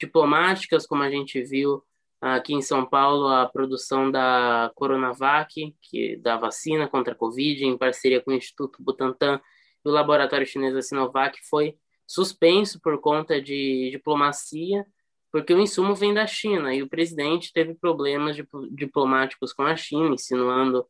diplomáticas, 0.00 0.86
como 0.86 1.02
a 1.02 1.10
gente 1.10 1.42
viu 1.42 1.82
aqui 2.20 2.54
em 2.54 2.62
São 2.62 2.86
Paulo, 2.86 3.28
a 3.28 3.46
produção 3.46 4.10
da 4.10 4.70
Coronavac, 4.74 5.74
que 5.82 6.16
da 6.16 6.36
vacina 6.36 6.88
contra 6.88 7.12
a 7.12 7.16
Covid, 7.16 7.64
em 7.64 7.78
parceria 7.78 8.20
com 8.20 8.30
o 8.30 8.34
Instituto 8.34 8.82
Butantan 8.82 9.40
e 9.84 9.88
o 9.88 9.92
laboratório 9.92 10.46
chinês 10.46 10.74
da 10.74 10.82
Sinovac, 10.82 11.38
foi 11.48 11.76
suspenso 12.06 12.80
por 12.80 13.00
conta 13.00 13.40
de 13.40 13.90
diplomacia, 13.92 14.84
porque 15.30 15.52
o 15.52 15.60
insumo 15.60 15.94
vem 15.94 16.14
da 16.14 16.26
China 16.26 16.74
e 16.74 16.82
o 16.82 16.88
presidente 16.88 17.52
teve 17.52 17.74
problemas 17.74 18.36
diplomáticos 18.72 19.52
com 19.52 19.62
a 19.62 19.76
China, 19.76 20.14
insinuando 20.14 20.86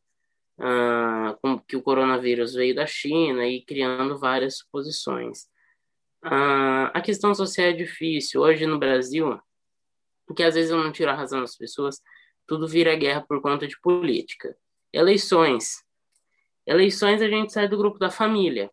ah, 0.59 1.37
que 1.67 1.77
o 1.77 1.81
coronavírus 1.81 2.53
veio 2.53 2.75
da 2.75 2.85
China 2.85 3.47
e 3.47 3.63
criando 3.63 4.17
várias 4.17 4.57
suposições. 4.57 5.47
Ah, 6.21 6.91
a 6.93 7.01
questão 7.01 7.33
social 7.33 7.67
é 7.67 7.73
difícil. 7.73 8.41
Hoje 8.41 8.65
no 8.65 8.77
Brasil, 8.77 9.39
porque 10.27 10.43
às 10.43 10.55
vezes 10.55 10.71
eu 10.71 10.77
não 10.77 10.91
tiro 10.91 11.09
a 11.09 11.15
razão 11.15 11.41
das 11.41 11.55
pessoas, 11.55 12.01
tudo 12.45 12.67
vira 12.67 12.95
guerra 12.95 13.21
por 13.21 13.41
conta 13.41 13.67
de 13.67 13.79
política. 13.79 14.55
Eleições. 14.91 15.83
Eleições 16.67 17.21
a 17.21 17.29
gente 17.29 17.53
sai 17.53 17.67
do 17.67 17.77
grupo 17.77 17.97
da 17.97 18.09
família. 18.09 18.69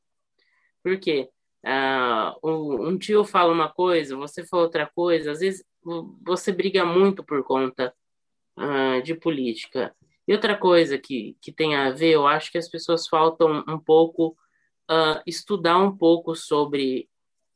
Por 0.83 0.99
quê? 0.99 1.29
Ah, 1.65 2.35
um 2.43 2.99
tio 2.99 3.25
fala 3.25 3.53
uma 3.53 3.69
coisa, 3.69 4.17
você 4.17 4.45
fala 4.47 4.65
outra 4.65 4.91
coisa, 4.95 5.33
às 5.33 5.41
vezes 5.41 5.65
você 6.25 6.53
briga 6.53 6.85
muito 6.85 7.25
por 7.25 7.45
conta 7.45 7.95
ah, 8.57 9.01
de 9.01 9.15
política. 9.15 9.95
E 10.27 10.33
outra 10.33 10.57
coisa 10.57 10.99
que, 10.99 11.37
que 11.41 11.53
tem 11.53 11.77
a 11.77 11.91
ver, 11.91 12.13
eu 12.13 12.27
acho 12.27 12.51
que 12.51 12.59
as 12.59 12.69
pessoas 12.69 13.07
faltam 13.07 13.65
um 13.69 13.79
pouco 13.79 14.37
uh, 14.91 15.23
estudar 15.27 15.79
um 15.79 15.97
pouco 15.97 16.35
sobre 16.35 17.09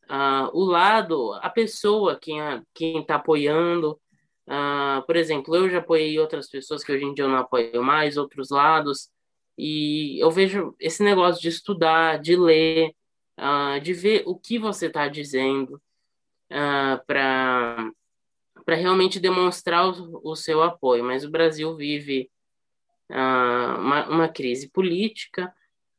uh, 0.09 0.51
o 0.53 0.65
lado, 0.65 1.33
a 1.35 1.51
pessoa, 1.51 2.19
quem 2.21 2.39
quem 2.75 3.01
está 3.01 3.17
apoiando. 3.17 4.01
Uh, 4.47 5.05
por 5.07 5.17
exemplo, 5.17 5.55
eu 5.55 5.69
já 5.69 5.79
apoiei 5.79 6.19
outras 6.19 6.49
pessoas 6.49 6.83
que 6.85 6.93
hoje 6.93 7.05
em 7.05 7.15
dia 7.15 7.25
eu 7.25 7.29
não 7.29 7.39
apoio 7.39 7.83
mais, 7.83 8.17
outros 8.17 8.51
lados. 8.51 9.11
E 9.59 10.19
eu 10.23 10.31
vejo 10.31 10.75
esse 10.81 11.03
negócio 11.03 11.41
de 11.43 11.49
estudar, 11.49 12.19
de 12.19 12.35
ler, 12.35 12.95
de 13.83 13.93
ver 13.93 14.23
o 14.27 14.39
que 14.39 14.59
você 14.59 14.87
está 14.87 15.07
dizendo 15.09 15.81
para 17.07 17.91
para 18.65 18.77
realmente 18.77 19.21
demonstrar 19.21 19.89
o, 19.89 20.21
o 20.25 20.37
seu 20.37 20.63
apoio. 20.63 21.05
Mas 21.05 21.25
o 21.25 21.31
Brasil 21.31 21.77
vive 21.77 22.31
uma, 23.11 24.09
uma 24.09 24.29
crise 24.29 24.69
política 24.71 25.53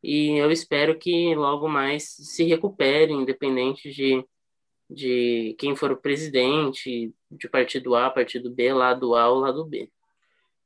e 0.03 0.37
eu 0.37 0.51
espero 0.51 0.97
que 0.97 1.35
logo 1.35 1.67
mais 1.67 2.03
se 2.03 2.43
recupere, 2.43 3.13
independente 3.13 3.91
de, 3.91 4.25
de 4.89 5.55
quem 5.59 5.75
for 5.75 5.91
o 5.91 6.01
presidente, 6.01 7.13
de 7.29 7.49
partido 7.49 7.95
A, 7.95 8.09
partido 8.09 8.49
B, 8.49 8.73
lado 8.73 9.15
A 9.15 9.29
ou 9.29 9.39
lado 9.39 9.65
B. 9.65 9.91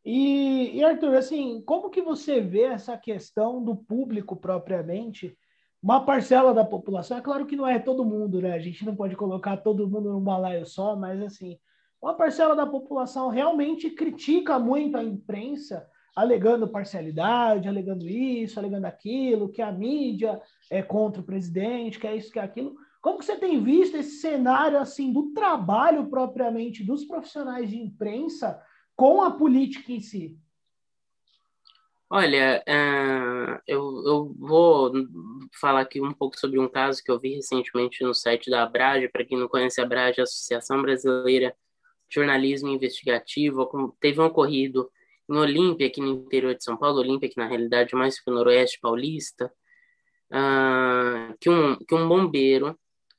E, 0.06 0.78
e, 0.78 0.84
Arthur, 0.84 1.16
assim, 1.16 1.62
como 1.66 1.90
que 1.90 2.02
você 2.02 2.40
vê 2.40 2.62
essa 2.62 2.96
questão 2.98 3.62
do 3.64 3.76
público 3.76 4.36
propriamente? 4.36 5.36
Uma 5.82 6.06
parcela 6.06 6.54
da 6.54 6.64
população, 6.64 7.18
é 7.18 7.22
claro 7.22 7.46
que 7.46 7.56
não 7.56 7.68
é 7.68 7.78
todo 7.78 8.06
mundo, 8.06 8.40
né? 8.40 8.54
A 8.54 8.60
gente 8.60 8.86
não 8.86 8.96
pode 8.96 9.16
colocar 9.16 9.58
todo 9.58 9.88
mundo 9.88 10.14
num 10.14 10.22
balaio 10.22 10.66
só, 10.66 10.96
mas 10.96 11.22
assim, 11.22 11.60
uma 12.02 12.14
parcela 12.14 12.56
da 12.56 12.66
população 12.66 13.30
realmente 13.30 13.90
critica 13.90 14.58
muito 14.60 14.96
a 14.96 15.04
imprensa 15.04 15.88
alegando 16.16 16.68
parcialidade, 16.68 17.68
alegando 17.68 18.08
isso, 18.08 18.58
alegando 18.58 18.86
aquilo, 18.86 19.50
que 19.50 19.62
a 19.62 19.72
mídia 19.72 20.42
é 20.72 20.82
contra 20.82 21.22
o 21.22 21.26
presidente, 21.26 22.00
que 22.00 22.08
é 22.08 22.16
isso, 22.16 22.32
que 22.32 22.40
é 22.40 22.44
aquilo. 22.44 22.76
Como 23.02 23.20
que 23.20 23.26
você 23.26 23.36
tem 23.36 23.62
visto 23.62 23.98
esse 23.98 24.22
cenário 24.22 24.80
assim 24.80 25.12
do 25.12 25.34
trabalho 25.34 26.10
propriamente 26.10 26.84
dos 26.84 27.04
profissionais 27.04 27.70
de 27.70 27.78
imprensa 27.78 28.60
com 28.96 29.22
a 29.22 29.32
política 29.32 29.92
em 29.92 30.00
si? 30.00 30.40
Olha, 32.10 32.64
uh, 32.68 33.62
eu, 33.68 34.04
eu 34.06 34.36
vou 34.40 34.94
falar 35.60 35.82
aqui 35.82 36.00
um 36.00 36.14
pouco 36.14 36.40
sobre 36.40 36.60
um 36.60 36.68
caso 36.68 37.04
que 37.04 37.12
eu 37.12 37.20
vi 37.20 37.36
recentemente 37.36 38.04
no 38.04 38.14
site 38.14 38.50
da 38.50 38.64
Abrage. 38.64 39.10
Para 39.10 39.26
quem 39.26 39.38
não 39.38 39.48
conhece 39.48 39.82
a 39.82 39.84
Abrage, 39.84 40.22
a 40.22 40.24
Associação 40.24 40.82
Brasileira 40.82 41.56
de 42.08 42.16
Jornalismo 42.16 42.70
Investigativo, 42.70 43.96
teve 44.00 44.22
um 44.22 44.26
ocorrido 44.26 44.90
em 45.30 45.38
Olímpia, 45.38 45.88
aqui 45.88 46.02
no 46.02 46.12
interior 46.26 46.56
de 46.56 46.64
São 46.64 46.78
Paulo, 46.78 47.00
Olímpia, 47.00 47.30
que 47.30 47.38
na 47.38 47.48
realidade 47.48 47.94
é 47.94 47.98
mais 47.98 48.24
para 48.24 48.32
o 48.32 48.36
noroeste 48.36 48.80
paulista, 48.80 49.52
uh, 50.32 51.36
que, 51.40 51.50
um, 51.50 51.76
que 51.78 51.96
um 51.96 52.08
bombeiro 52.08 52.78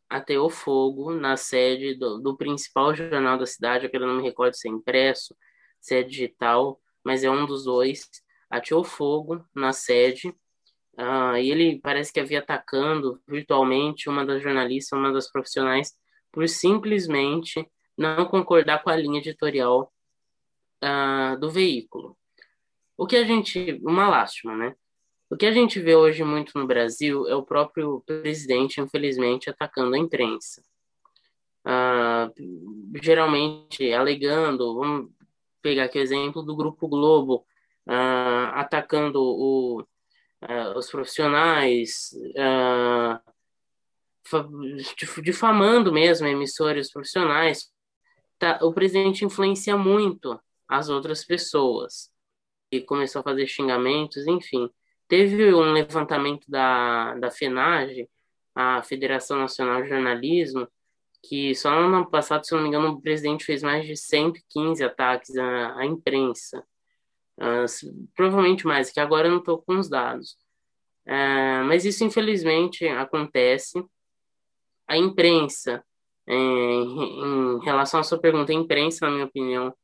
ateou 0.09 0.49
fogo 0.49 1.13
na 1.13 1.37
sede 1.37 1.95
do, 1.95 2.19
do 2.19 2.37
principal 2.37 2.95
jornal 2.95 3.37
da 3.39 3.47
cidade, 3.47 3.89
que 3.89 3.97
eu 3.97 4.01
não 4.01 4.17
me 4.17 4.23
recordo 4.23 4.55
se 4.55 4.69
é 4.69 4.71
impresso, 4.71 5.37
se 5.81 5.97
é 5.97 6.03
digital, 6.03 6.81
mas 7.05 7.25
é 7.25 7.31
um 7.31 7.45
dos 7.45 7.65
dois, 7.65 8.09
ateou 8.49 8.85
fogo 8.85 9.45
na 9.55 9.73
sede, 9.73 10.29
uh, 10.99 11.37
e 11.37 11.51
ele 11.51 11.81
parece 11.81 12.13
que 12.13 12.21
havia 12.21 12.39
atacando 12.39 13.21
virtualmente 13.27 14.09
uma 14.09 14.25
das 14.25 14.43
jornalistas, 14.43 14.99
uma 14.99 15.13
das 15.13 15.31
profissionais, 15.31 15.93
por 16.33 16.49
simplesmente 16.49 17.67
não 17.99 18.27
concordar 18.27 18.83
com 18.83 18.91
a 18.91 18.97
linha 18.97 19.19
editorial 19.19 19.93
uh, 20.83 21.39
do 21.39 21.51
veículo. 21.51 22.17
O 22.97 23.07
que 23.07 23.17
a 23.17 23.25
gente, 23.25 23.81
uma 23.83 24.09
lástima, 24.09 24.57
né? 24.57 24.75
O 25.29 25.37
que 25.37 25.47
a 25.47 25.53
gente 25.53 25.81
vê 25.81 25.95
hoje 25.97 26.23
muito 26.23 26.57
no 26.57 26.67
Brasil 26.67 27.27
é 27.29 27.35
o 27.35 27.43
próprio 27.43 28.01
presidente, 28.07 28.81
infelizmente, 28.81 29.51
atacando 29.51 29.95
a 29.95 29.99
imprensa. 29.99 30.63
Uh, 31.67 32.33
geralmente 33.03 33.93
alegando, 33.93 34.77
vamos 34.77 35.11
pegar 35.61 35.85
aqui 35.85 35.99
o 35.99 36.03
exemplo 36.03 36.43
do 36.43 36.55
Grupo 36.55 36.87
Globo, 36.87 37.45
uh, 37.89 38.55
atacando 38.55 39.21
o, 39.21 39.81
uh, 39.81 40.79
os 40.79 40.89
profissionais, 40.89 42.11
difamando 45.23 45.93
mesmo 45.93 46.29
emissoras 46.29 46.91
profissionais, 46.93 47.69
tá, 48.39 48.61
o 48.63 48.73
presidente 48.73 49.25
influencia 49.25 49.77
muito 49.77 50.41
as 50.69 50.89
outras 50.89 51.25
pessoas. 51.25 52.11
E 52.71 52.81
começou 52.81 53.21
a 53.21 53.25
fazer 53.25 53.47
xingamentos, 53.47 54.27
enfim. 54.27 54.71
Teve 55.09 55.55
um 55.55 55.73
levantamento 55.73 56.45
da, 56.49 57.15
da 57.15 57.31
FENAGE, 57.31 58.09
a 58.55 58.83
Federação 58.83 59.39
Nacional 59.39 59.83
de 59.83 59.89
Jornalismo, 59.89 60.67
que 61.23 61.55
só 61.55 61.71
no 61.71 61.95
ano 61.97 62.11
passado, 62.11 62.45
se 62.45 62.55
não 62.55 62.63
me 62.63 62.69
engano, 62.69 62.89
o 62.91 63.01
presidente 63.01 63.45
fez 63.45 63.63
mais 63.63 63.87
de 63.87 63.97
115 63.97 64.83
ataques 64.83 65.37
à, 65.37 65.79
à 65.79 65.87
imprensa. 65.87 66.65
Uh, 67.39 68.09
provavelmente 68.15 68.67
mais, 68.67 68.91
que 68.91 68.99
agora 68.99 69.29
eu 69.29 69.33
não 69.33 69.39
estou 69.39 69.61
com 69.61 69.79
os 69.79 69.89
dados. 69.89 70.37
Uh, 71.07 71.65
mas 71.67 71.85
isso, 71.85 72.03
infelizmente, 72.05 72.87
acontece. 72.89 73.85
A 74.89 74.97
imprensa, 74.97 75.85
é, 76.29 76.35
em 76.35 77.59
relação 77.65 78.01
à 78.01 78.03
sua 78.05 78.19
pergunta, 78.19 78.53
a 78.53 78.55
imprensa, 78.55 79.07
na 79.07 79.13
minha 79.13 79.25
opinião, 79.27 79.75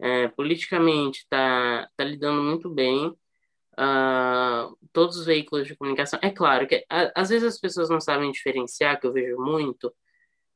é, 0.00 0.28
politicamente 0.28 1.20
está 1.20 1.88
tá 1.96 2.04
lidando 2.04 2.42
muito 2.42 2.68
bem. 2.70 3.14
Uh, 3.78 4.74
todos 4.90 5.18
os 5.18 5.26
veículos 5.26 5.66
de 5.66 5.76
comunicação. 5.76 6.18
É 6.22 6.30
claro 6.30 6.66
que 6.66 6.84
a, 6.88 7.12
às 7.14 7.28
vezes 7.28 7.54
as 7.54 7.60
pessoas 7.60 7.90
não 7.90 8.00
sabem 8.00 8.32
diferenciar, 8.32 8.98
que 8.98 9.06
eu 9.06 9.12
vejo 9.12 9.36
muito, 9.38 9.94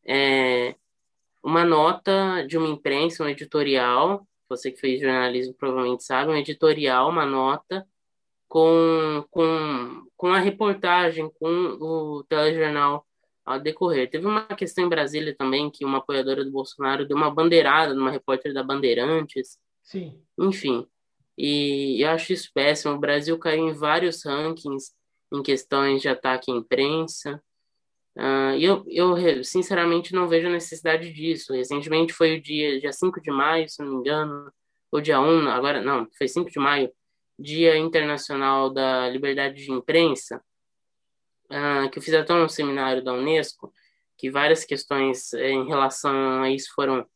é, 0.06 0.74
uma 1.42 1.64
nota 1.64 2.44
de 2.46 2.56
uma 2.56 2.68
imprensa, 2.68 3.22
um 3.24 3.28
editorial, 3.28 4.26
você 4.48 4.70
que 4.70 4.80
fez 4.80 5.00
jornalismo 5.00 5.54
provavelmente 5.54 6.04
sabe, 6.04 6.32
um 6.32 6.36
editorial, 6.36 7.08
uma 7.10 7.26
nota 7.26 7.86
com, 8.48 9.24
com, 9.30 10.06
com 10.16 10.28
a 10.28 10.38
reportagem, 10.40 11.30
com 11.30 11.46
o 11.80 12.24
telejornal 12.24 13.06
a 13.44 13.58
decorrer. 13.58 14.10
Teve 14.10 14.26
uma 14.26 14.46
questão 14.46 14.84
em 14.84 14.88
Brasília 14.88 15.34
também 15.34 15.70
que 15.70 15.84
uma 15.84 15.98
apoiadora 15.98 16.44
do 16.44 16.50
Bolsonaro 16.50 17.06
deu 17.06 17.16
uma 17.16 17.30
bandeirada 17.30 17.94
numa 17.94 18.10
repórter 18.10 18.52
da 18.52 18.62
Bandeirantes. 18.62 19.58
Sim. 19.82 20.22
Enfim, 20.38 20.86
e 21.36 22.02
eu 22.04 22.10
acho 22.10 22.32
isso 22.32 22.50
péssimo. 22.54 22.94
O 22.94 22.98
Brasil 22.98 23.38
caiu 23.38 23.68
em 23.68 23.72
vários 23.72 24.24
rankings 24.24 24.92
em 25.32 25.42
questões 25.42 26.02
de 26.02 26.08
ataque 26.08 26.50
à 26.50 26.54
imprensa. 26.54 27.42
Uh, 28.16 28.58
eu, 28.58 28.84
eu, 28.88 29.44
sinceramente, 29.44 30.12
não 30.12 30.28
vejo 30.28 30.48
necessidade 30.48 31.12
disso. 31.12 31.52
Recentemente 31.54 32.12
foi 32.12 32.36
o 32.36 32.42
dia, 32.42 32.80
dia 32.80 32.92
5 32.92 33.20
de 33.20 33.30
maio, 33.30 33.68
se 33.68 33.82
não 33.82 33.90
me 33.90 33.96
engano, 33.96 34.52
ou 34.92 35.00
dia 35.00 35.20
1, 35.20 35.48
agora 35.48 35.80
não, 35.80 36.08
foi 36.18 36.26
5 36.26 36.50
de 36.50 36.58
maio, 36.58 36.90
Dia 37.38 37.76
Internacional 37.78 38.68
da 38.68 39.08
Liberdade 39.08 39.64
de 39.64 39.72
Imprensa 39.72 40.42
uh, 41.50 41.90
que 41.90 41.98
eu 41.98 42.02
fiz 42.02 42.14
até 42.14 42.32
um 42.32 42.48
seminário 42.48 43.02
da 43.02 43.12
Unesco, 43.12 43.72
que 44.16 44.30
várias 44.30 44.64
questões 44.64 45.32
eh, 45.32 45.50
em 45.50 45.66
relação 45.66 46.42
a 46.42 46.50
isso 46.50 46.72
foram 46.74 47.06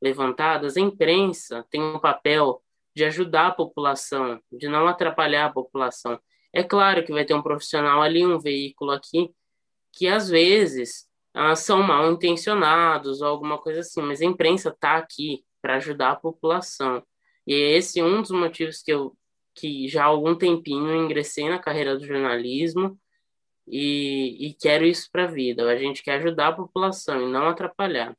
levantadas. 0.00 0.76
A 0.76 0.80
imprensa 0.80 1.66
tem 1.70 1.82
um 1.82 1.98
papel 1.98 2.62
de 2.94 3.04
ajudar 3.04 3.48
a 3.48 3.52
população, 3.52 4.40
de 4.50 4.68
não 4.68 4.86
atrapalhar 4.86 5.46
a 5.46 5.52
população. 5.52 6.20
É 6.52 6.62
claro 6.62 7.04
que 7.04 7.12
vai 7.12 7.24
ter 7.24 7.34
um 7.34 7.42
profissional 7.42 8.00
ali, 8.00 8.24
um 8.24 8.38
veículo 8.38 8.92
aqui, 8.92 9.30
que 9.92 10.06
às 10.06 10.28
vezes 10.28 11.08
ah, 11.34 11.56
são 11.56 11.82
mal 11.82 12.10
intencionados 12.12 13.22
ou 13.22 13.28
alguma 13.28 13.58
coisa 13.58 13.80
assim, 13.80 14.02
mas 14.02 14.20
a 14.20 14.24
imprensa 14.24 14.68
está 14.68 14.96
aqui 14.96 15.44
para 15.60 15.76
ajudar 15.76 16.12
a 16.12 16.16
população. 16.16 17.02
E 17.46 17.54
é 17.54 17.76
esse 17.76 18.02
um 18.02 18.20
dos 18.20 18.30
motivos 18.30 18.82
que 18.82 18.92
eu, 18.92 19.16
que 19.54 19.88
já 19.88 20.04
há 20.04 20.06
algum 20.06 20.34
tempinho 20.34 20.94
ingressei 20.94 21.48
na 21.48 21.58
carreira 21.58 21.96
do 21.96 22.06
jornalismo 22.06 22.98
e, 23.66 24.48
e 24.48 24.54
quero 24.54 24.84
isso 24.84 25.08
para 25.10 25.24
a 25.24 25.28
vida. 25.28 25.64
A 25.68 25.76
gente 25.76 26.02
quer 26.02 26.16
ajudar 26.16 26.48
a 26.48 26.52
população 26.52 27.20
e 27.20 27.32
não 27.32 27.48
atrapalhar. 27.48 28.16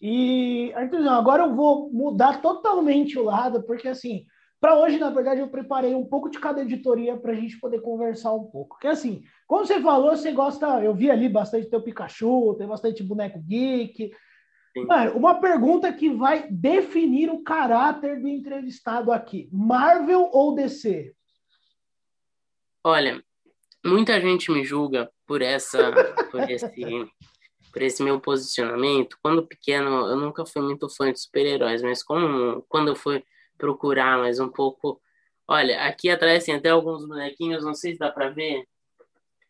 E, 0.00 0.72
Arthur, 0.74 1.08
agora 1.08 1.44
eu 1.44 1.54
vou 1.54 1.90
mudar 1.90 2.40
totalmente 2.40 3.18
o 3.18 3.24
lado, 3.24 3.62
porque 3.64 3.88
assim, 3.88 4.26
para 4.60 4.76
hoje, 4.76 4.98
na 4.98 5.10
verdade, 5.10 5.40
eu 5.40 5.48
preparei 5.48 5.94
um 5.94 6.04
pouco 6.04 6.28
de 6.28 6.38
cada 6.38 6.62
editoria 6.62 7.16
para 7.16 7.32
a 7.32 7.34
gente 7.34 7.58
poder 7.58 7.80
conversar 7.80 8.32
um 8.32 8.44
pouco. 8.44 8.76
Porque 8.76 8.88
assim, 8.88 9.22
como 9.46 9.64
você 9.64 9.80
falou, 9.80 10.16
você 10.16 10.32
gosta, 10.32 10.82
eu 10.82 10.94
vi 10.94 11.10
ali 11.10 11.28
bastante 11.28 11.68
teu 11.68 11.82
Pikachu, 11.82 12.54
tem 12.56 12.66
bastante 12.66 13.02
boneco 13.02 13.40
geek. 13.40 14.12
Mano, 14.86 15.16
uma 15.16 15.40
pergunta 15.40 15.92
que 15.92 16.08
vai 16.10 16.48
definir 16.50 17.30
o 17.30 17.42
caráter 17.42 18.20
do 18.20 18.28
entrevistado 18.28 19.10
aqui: 19.10 19.48
Marvel 19.52 20.28
ou 20.32 20.54
DC? 20.54 21.12
Olha, 22.84 23.22
muita 23.88 24.20
gente 24.20 24.50
me 24.50 24.64
julga 24.64 25.10
por 25.26 25.42
essa 25.42 25.92
por 26.30 26.48
esse 26.48 27.08
por 27.72 27.82
esse 27.82 28.02
meu 28.02 28.20
posicionamento. 28.20 29.16
Quando 29.22 29.46
pequeno, 29.46 30.06
eu 30.08 30.16
nunca 30.16 30.44
fui 30.46 30.62
muito 30.62 30.88
fã 30.88 31.12
de 31.12 31.20
super-heróis, 31.20 31.82
mas 31.82 32.02
como 32.02 32.62
quando 32.68 32.88
eu 32.88 32.96
fui 32.96 33.22
procurar 33.56 34.18
mais 34.18 34.40
um 34.40 34.48
pouco, 34.48 35.00
olha, 35.46 35.82
aqui 35.84 36.08
atrás 36.08 36.44
tem 36.44 36.54
até 36.54 36.70
alguns 36.70 37.06
bonequinhos, 37.06 37.64
não 37.64 37.74
sei 37.74 37.92
se 37.92 37.98
dá 37.98 38.10
para 38.10 38.30
ver, 38.30 38.64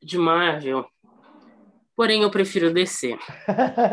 de 0.02 0.18
Marvel. 0.18 0.86
Porém, 1.98 2.22
eu 2.22 2.30
prefiro 2.30 2.72
DC. 2.72 3.18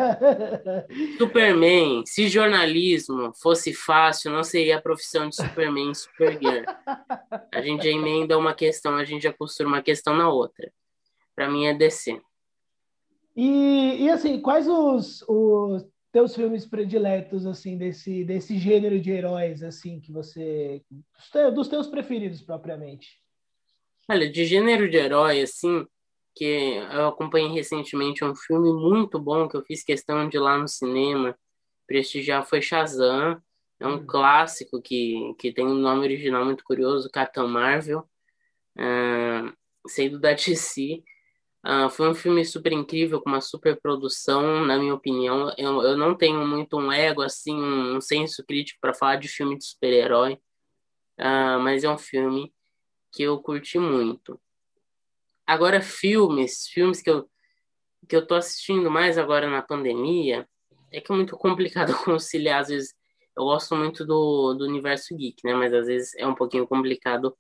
Superman, 1.18 2.04
se 2.06 2.28
jornalismo 2.28 3.34
fosse 3.34 3.74
fácil, 3.74 4.32
não 4.32 4.44
seria 4.44 4.78
a 4.78 4.82
profissão 4.82 5.28
de 5.28 5.36
Superman 5.36 5.89
e 5.89 5.96
Supergirl. 5.96 6.65
A 7.52 7.62
gente 7.63 7.86
já 7.86 7.89
emenda 7.89 8.38
uma 8.38 8.54
questão, 8.54 8.96
a 8.96 9.04
gente 9.04 9.24
já 9.24 9.34
costura 9.34 9.68
uma 9.68 9.82
questão 9.82 10.15
na 10.15 10.30
outra. 10.30 10.72
Para 11.36 11.50
mim 11.50 11.65
é 11.65 11.74
DC. 11.74 12.22
E, 13.36 14.04
e 14.04 14.10
assim, 14.12 14.39
quais 14.39 14.68
os, 14.68 15.24
os 15.28 15.84
teus 16.12 16.36
filmes 16.36 16.63
prediletos 16.63 17.48
assim 17.48 17.76
desse 17.76 18.24
desse 18.24 18.60
gênero 18.60 19.02
de 19.02 19.10
heróis 19.10 19.63
assim 19.63 20.00
que 20.00 20.12
você 20.12 20.84
dos 21.56 21.68
teus 21.68 21.88
preferidos 21.88 22.44
propriamente? 22.44 23.20
Olha, 24.08 24.32
de 24.32 24.46
gênero 24.46 24.88
de 24.88 24.96
herói 24.96 25.41
assim, 25.41 25.88
que 26.36 26.45
eu 26.91 27.08
acompanhei 27.08 27.50
recentemente 27.50 28.24
um 28.24 28.36
filme 28.36 28.71
muito 28.74 29.17
bom 29.19 29.48
que 29.48 29.56
eu 29.56 29.63
fiz 29.63 29.84
questão 29.84 30.28
de 30.28 30.38
ir 30.38 30.39
lá 30.39 30.58
no 30.58 30.67
cinema 30.67 31.38
prestigiar 31.88 32.45
foi 32.45 32.62
Shazam. 32.62 33.41
É 33.80 33.88
um 33.88 33.95
hum. 33.95 34.06
clássico 34.06 34.82
que, 34.82 35.34
que 35.38 35.52
tem 35.52 35.65
um 35.65 35.74
nome 35.74 36.06
original 36.06 36.45
muito 36.45 36.63
curioso, 36.63 37.10
Capitão 37.12 37.48
Marvel, 37.48 38.08
uh, 38.78 39.54
sendo 39.88 40.19
da 40.19 40.32
DC. 40.34 41.04
Uh, 41.65 41.89
foi 41.89 42.10
um 42.10 42.15
filme 42.15 42.45
super 42.45 42.71
incrível, 42.71 43.19
com 43.21 43.30
uma 43.30 43.41
super 43.41 43.80
produção, 43.82 44.63
na 44.63 44.78
minha 44.78 44.93
opinião. 44.93 45.54
Eu, 45.58 45.82
eu 45.82 45.98
não 45.98 46.15
tenho 46.15 46.45
muito 46.48 46.78
um 46.78 46.91
ego, 46.91 47.21
assim, 47.21 47.56
um, 47.56 47.98
um 47.98 48.02
senso 48.02 48.45
crítico 48.45 48.80
para 48.80 48.93
falar 48.93 49.17
de 49.17 49.28
filme 49.28 49.58
de 49.58 49.65
super-herói, 49.65 50.34
uh, 51.19 51.60
mas 51.60 51.84
é 51.84 51.89
um 51.89 51.98
filme 51.98 52.54
que 53.12 53.24
eu 53.24 53.41
curti 53.41 53.80
muito. 53.80 54.39
Agora, 55.47 55.79
filmes, 55.79 56.67
filmes 56.67 57.01
que 57.01 57.10
eu, 57.10 57.29
que 58.10 58.15
eu 58.15 58.25
tô 58.25 58.36
assistindo 58.36 58.89
mais 58.89 59.17
agora 59.17 59.47
na 59.47 59.62
pandemia, 59.62 60.47
é 60.91 60.99
que 60.99 61.12
é 61.12 61.15
muito 61.15 61.38
complicado 61.38 61.93
conciliar, 62.03 62.62
às 62.62 62.69
vezes, 62.69 62.93
eu 63.38 63.43
gosto 63.43 63.75
muito 63.75 64.05
do, 64.05 64.53
do 64.53 64.65
universo 64.65 65.15
geek, 65.15 65.41
né, 65.43 65.53
mas 65.53 65.73
às 65.73 65.88
vezes 65.88 66.15
é 66.15 66.25
um 66.25 66.34
pouquinho 66.34 66.65
complicado 66.65 67.36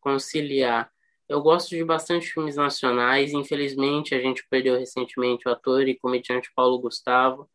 conciliar. 0.00 0.90
Eu 1.28 1.40
gosto 1.40 1.70
de 1.70 1.82
bastante 1.82 2.26
filmes 2.26 2.56
nacionais, 2.56 3.32
infelizmente 3.32 4.14
a 4.14 4.20
gente 4.20 4.46
perdeu 4.50 4.78
recentemente 4.78 5.48
o 5.48 5.50
ator 5.50 5.88
e 5.88 5.98
comediante 5.98 6.52
Paulo 6.54 6.78
Gustavo, 6.78 7.48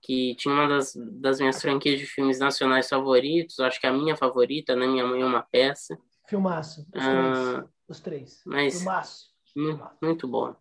que 0.00 0.36
tinha 0.36 0.54
uma 0.54 0.68
das, 0.68 0.94
das 1.20 1.40
minhas 1.40 1.60
franquias 1.60 1.98
de 1.98 2.06
filmes 2.06 2.38
nacionais 2.38 2.88
favoritos, 2.88 3.58
acho 3.58 3.80
que 3.80 3.86
a 3.86 3.92
minha 3.92 4.16
favorita, 4.16 4.76
né, 4.76 4.86
Minha 4.86 5.06
Mãe 5.06 5.22
é 5.22 5.24
uma 5.24 5.42
Peça. 5.42 5.98
Filmaço, 6.28 6.86
os 6.94 7.02
ah, 7.02 7.10
três. 7.10 7.70
Os 7.88 8.00
três. 8.00 8.42
Mas, 8.46 8.76
Filmaço 8.76 9.37
muito 10.00 10.26
bom. 10.26 10.54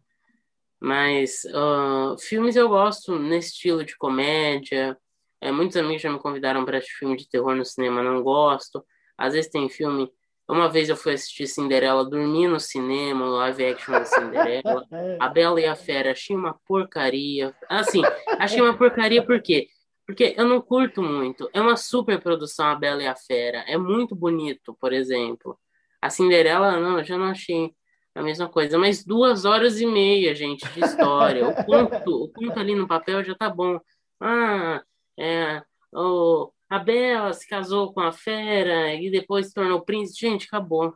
Mas 0.80 1.44
uh, 1.46 2.18
filmes 2.20 2.56
eu 2.56 2.70
gosto 2.70 3.18
nesse 3.18 3.50
estilo 3.50 3.84
de 3.84 3.98
comédia. 3.98 4.98
É, 5.42 5.52
muitos 5.52 5.78
amigos 5.78 6.02
já 6.02 6.12
me 6.12 6.20
convidaram 6.20 6.66
para 6.66 6.78
assistir 6.78 7.00
filme 7.00 7.18
de 7.18 7.30
terror 7.30 7.56
no 7.56 7.66
cinema, 7.66 8.04
não 8.04 8.22
gosto. 8.22 8.84
Às 9.18 9.34
vezes 9.34 9.50
tem 9.50 9.70
filme. 9.70 10.12
Uma 10.48 10.70
vez 10.70 10.88
eu 10.88 10.96
fui 10.96 11.14
assistir 11.14 11.46
Cinderela, 11.48 12.10
dormi 12.10 12.48
no 12.48 12.60
cinema, 12.60 13.26
live 13.26 13.66
action 13.66 13.92
da 13.94 14.06
Cinderela. 14.06 14.86
A 15.20 15.28
Bela 15.28 15.60
e 15.60 15.66
a 15.66 15.76
Fera, 15.76 16.12
achei 16.12 16.36
uma 16.36 16.58
porcaria. 16.66 17.54
Assim, 17.68 18.02
achei 18.40 18.62
uma 18.62 18.78
porcaria 18.78 19.26
por 19.26 19.42
quê? 19.42 19.68
Porque 20.06 20.34
eu 20.38 20.46
não 20.46 20.62
curto 20.62 21.04
muito. 21.04 21.50
É 21.52 21.60
uma 21.60 21.76
super 21.76 22.22
produção 22.22 22.68
a 22.68 22.76
Bela 22.76 23.04
e 23.04 23.08
a 23.08 23.16
Fera. 23.16 23.66
É 23.68 23.78
muito 23.78 24.16
bonito, 24.16 24.74
por 24.80 24.94
exemplo. 24.94 25.60
A 26.02 26.10
Cinderela, 26.10 26.80
não, 26.80 27.00
eu 27.00 27.04
já 27.04 27.18
não 27.18 27.26
achei 27.26 27.74
a 28.18 28.24
mesma 28.24 28.50
coisa. 28.50 28.78
Mas 28.78 29.04
duas 29.04 29.46
horas 29.46 29.80
e 29.80 29.86
meia, 29.86 30.34
gente, 30.34 30.68
de 30.70 30.80
história. 30.80 31.48
o 31.48 31.54
conto, 31.66 32.24
o 32.24 32.30
conto 32.30 32.60
ali 32.60 32.74
no 32.74 32.88
papel 32.88 33.24
já 33.24 33.36
tá 33.36 33.50
bom. 33.50 33.80
Ah, 34.20 34.82
é, 35.18 35.62
o, 35.94 36.52
a 36.70 36.80
Bela 36.80 37.32
se 37.34 37.48
casou 37.48 37.94
com 37.94 38.02
a 38.02 38.12
fera 38.12 38.94
e 38.96 39.12
depois 39.12 39.48
se 39.48 39.54
tornou 39.54 39.82
príncipe. 39.82 40.28
Gente, 40.28 40.48
acabou. 40.48 40.96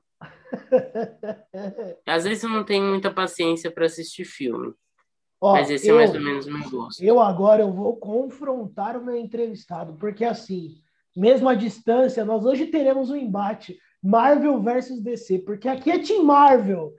Às 2.06 2.24
vezes 2.24 2.44
eu 2.44 2.50
não 2.50 2.64
tenho 2.64 2.86
muita 2.86 3.12
paciência 3.12 3.72
para 3.72 3.86
assistir 3.86 4.26
filme. 4.26 4.74
Ó, 5.40 5.54
Mas 5.54 5.70
esse 5.70 5.88
eu, 5.88 6.00
é 6.00 6.06
mais 6.06 6.14
ou 6.14 6.22
menos 6.22 6.46
o 6.46 6.52
meu 6.52 6.70
gosto. 6.70 7.04
Eu 7.04 7.20
agora 7.20 7.62
eu 7.62 7.72
vou 7.72 7.98
confrontar 7.98 8.96
o 8.98 9.04
meu 9.04 9.16
entrevistado, 9.16 9.94
porque 9.94 10.24
assim, 10.24 10.76
mesmo 11.16 11.50
à 11.50 11.56
distância, 11.56 12.24
nós 12.24 12.46
hoje 12.46 12.68
teremos 12.68 13.10
um 13.10 13.16
embate 13.16 13.78
Marvel 14.04 14.62
versus 14.62 15.02
DC, 15.02 15.40
porque 15.40 15.68
aqui 15.68 15.92
é 15.92 16.00
Team 16.00 16.24
Marvel. 16.24 16.94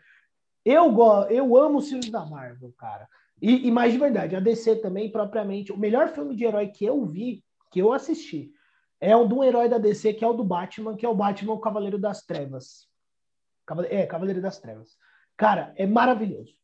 Eu, 0.65 0.97
eu 1.29 1.57
amo 1.57 1.79
os 1.79 1.89
filmes 1.89 2.11
da 2.11 2.25
Marvel, 2.25 2.73
cara. 2.79 3.09
E, 3.41 3.67
e 3.67 3.71
mais 3.71 3.93
de 3.93 3.99
verdade, 3.99 4.37
a 4.37 4.41
DC 4.41 4.77
também, 4.77 5.11
propriamente, 5.11 5.73
o 5.73 5.77
melhor 5.77 6.09
filme 6.09 6.37
de 6.37 6.45
herói 6.45 6.69
que 6.69 6.85
eu 6.85 7.05
vi, 7.05 7.43
que 7.71 7.81
eu 7.81 7.93
assisti, 7.93 8.53
é 9.01 9.17
o 9.17 9.27
de 9.27 9.35
um 9.35 9.43
herói 9.43 9.69
da 9.69 9.79
DC, 9.79 10.15
que 10.15 10.25
é 10.25 10.29
o 10.29 10.33
do 10.33 10.45
Batman, 10.45 10.97
que 10.97 11.05
é 11.05 11.09
o 11.09 11.15
Batman 11.15 11.55
o 11.55 11.61
Cavaleiro 11.61 11.99
das 11.99 12.25
Trevas. 12.25 12.87
É, 13.89 14.07
Cavaleiro 14.07 14.41
das 14.41 14.61
Trevas. 14.61 14.97
Cara, 15.37 15.73
é 15.77 15.87
maravilhoso. 15.87 16.55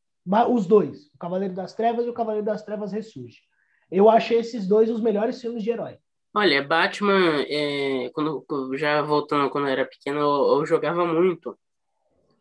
Os 0.48 0.66
dois, 0.66 1.06
o 1.14 1.18
Cavaleiro 1.18 1.54
das 1.54 1.74
Trevas 1.74 2.06
e 2.06 2.08
o 2.08 2.12
Cavaleiro 2.12 2.46
das 2.46 2.62
Trevas 2.62 2.92
Ressurge. 2.92 3.40
Eu 3.90 4.08
achei 4.08 4.38
esses 4.38 4.68
dois 4.68 4.90
os 4.90 5.00
melhores 5.00 5.40
filmes 5.40 5.64
de 5.64 5.70
herói. 5.70 5.98
Olha, 6.34 6.62
Batman, 6.62 7.42
é, 7.48 8.10
quando, 8.10 8.44
já 8.76 9.00
voltando 9.02 9.50
quando 9.50 9.66
eu 9.66 9.72
era 9.72 9.86
pequeno, 9.86 10.20
eu, 10.20 10.58
eu, 10.58 10.66
jogava 10.66 11.04
muito 11.06 11.58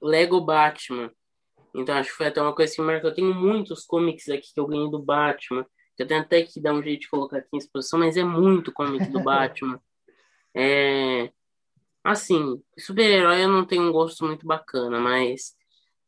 Lego 0.02 0.42
Batman. 0.42 1.10
Então 1.76 1.96
acho 1.96 2.10
que 2.10 2.16
foi 2.18 2.28
até 2.28 2.42
uma 2.42 2.56
coisa 2.56 2.74
que 2.74 2.82
marcou. 2.82 3.10
Eu 3.10 3.16
tenho 3.16 3.34
muitos 3.34 3.86
comics 3.86 4.30
aqui 4.30 4.54
que 4.54 4.60
eu 4.60 4.68
ganhei 4.68 4.90
do 4.90 5.00
Batman. 5.00 5.66
Eu 5.98 6.08
tenho 6.08 6.22
até 6.22 6.44
que 6.44 6.62
dar 6.62 6.74
um 6.74 6.84
jeito 6.84 7.02
de 7.02 7.10
colocar 7.10 7.38
aqui 7.38 7.50
em 7.54 7.58
exposição, 7.58 8.00
mas 8.00 8.18
é 8.18 8.24
muito 8.24 8.72
comic 8.72 9.06
do 9.08 9.20
Batman. 9.24 9.80
É, 10.56 11.32
assim, 12.04 12.62
super-herói 12.78 13.44
eu 13.44 13.50
não 13.50 13.66
tenho 13.66 13.84
um 13.84 13.92
gosto 13.92 14.26
muito 14.26 14.46
bacana, 14.46 15.00
mas 15.00 15.56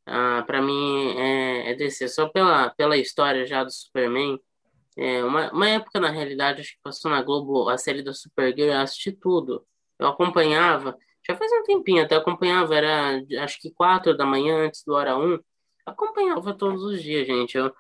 ah, 0.06 0.44
para 0.46 0.62
mim 0.62 1.18
é, 1.18 1.72
é 1.72 1.76
descer 1.76 2.10
só 2.10 2.28
pela, 2.30 2.70
pela 2.72 2.98
história 2.98 3.46
já 3.46 3.64
do 3.64 3.72
Superman. 3.72 4.40
É, 4.98 5.24
uma, 5.24 5.52
uma 5.52 5.70
época, 5.70 6.00
na 6.00 6.10
realidade, 6.10 6.62
acho 6.62 6.72
que 6.72 6.82
passou 6.84 7.12
na 7.12 7.22
Globo 7.22 7.70
a 7.70 7.78
série 7.78 8.04
da 8.04 8.14
Supergirl, 8.14 8.72
eu 8.72 8.80
assisti 8.80 9.12
tudo. 9.12 9.66
Eu 10.00 10.08
acompanhava, 10.08 10.98
já 11.28 11.36
faz 11.36 11.52
um 11.52 11.64
tempinho 11.64 12.04
até 12.04 12.16
acompanhava, 12.16 12.76
era 12.76 13.22
acho 13.44 13.60
que 13.62 13.72
quatro 13.72 14.18
da 14.18 14.26
manhã 14.26 14.66
antes 14.66 14.84
do 14.84 14.94
hora 14.94 15.18
um. 15.18 15.40
Acompanhava 15.86 16.54
todos 16.54 16.84
os 16.84 17.02
dias, 17.02 17.26
gente. 17.26 17.58
Eu, 17.58 17.74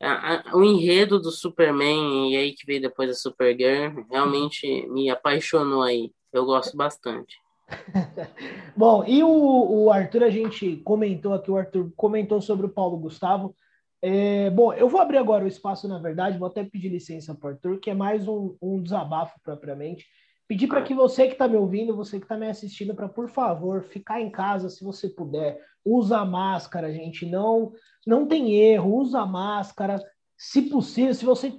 a, 0.00 0.50
a, 0.50 0.56
o 0.56 0.62
enredo 0.62 1.18
do 1.18 1.30
Superman 1.30 2.30
e 2.30 2.36
aí 2.36 2.52
que 2.52 2.66
veio 2.66 2.80
depois 2.80 3.08
da 3.08 3.14
Supergirl 3.14 4.04
realmente 4.10 4.86
me 4.88 5.08
apaixonou 5.10 5.82
aí. 5.82 6.12
Eu 6.32 6.44
gosto 6.44 6.76
bastante. 6.76 7.36
Bom, 8.76 9.04
e 9.06 9.22
o, 9.22 9.84
o, 9.84 9.90
Arthur, 9.90 10.24
a 10.24 10.30
gente 10.30 10.76
comentou 10.78 11.34
aqui, 11.34 11.50
o 11.50 11.56
Arthur 11.56 11.90
comentou 11.96 12.40
sobre 12.40 12.66
o 12.66 12.70
Paulo 12.70 12.96
Gustavo. 12.98 13.56
É, 14.02 14.50
bom, 14.50 14.72
eu 14.74 14.88
vou 14.88 15.00
abrir 15.00 15.16
agora 15.16 15.44
o 15.44 15.48
espaço, 15.48 15.88
na 15.88 15.98
verdade, 15.98 16.38
vou 16.38 16.46
até 16.46 16.62
pedir 16.62 16.90
licença 16.90 17.34
para 17.34 17.48
o 17.48 17.50
Arthur, 17.52 17.80
que 17.80 17.90
é 17.90 17.94
mais 17.94 18.28
um, 18.28 18.54
um 18.62 18.80
desabafo 18.80 19.40
propriamente. 19.42 20.06
Pedir 20.46 20.68
para 20.68 20.82
que 20.82 20.94
você 20.94 21.26
que 21.26 21.32
está 21.32 21.48
me 21.48 21.56
ouvindo, 21.56 21.96
você 21.96 22.18
que 22.18 22.24
está 22.24 22.36
me 22.36 22.48
assistindo, 22.48 22.94
para 22.94 23.08
por 23.08 23.28
favor 23.28 23.82
ficar 23.82 24.20
em 24.20 24.30
casa 24.30 24.68
se 24.68 24.84
você 24.84 25.08
puder. 25.08 25.58
Usa 25.86 26.24
máscara, 26.24 26.92
gente. 26.92 27.24
Não, 27.24 27.72
não 28.06 28.26
tem 28.26 28.52
erro. 28.54 28.96
Usa 28.96 29.24
máscara. 29.24 30.02
Se 30.36 30.62
possível, 30.62 31.14
se 31.14 31.24
você 31.24 31.54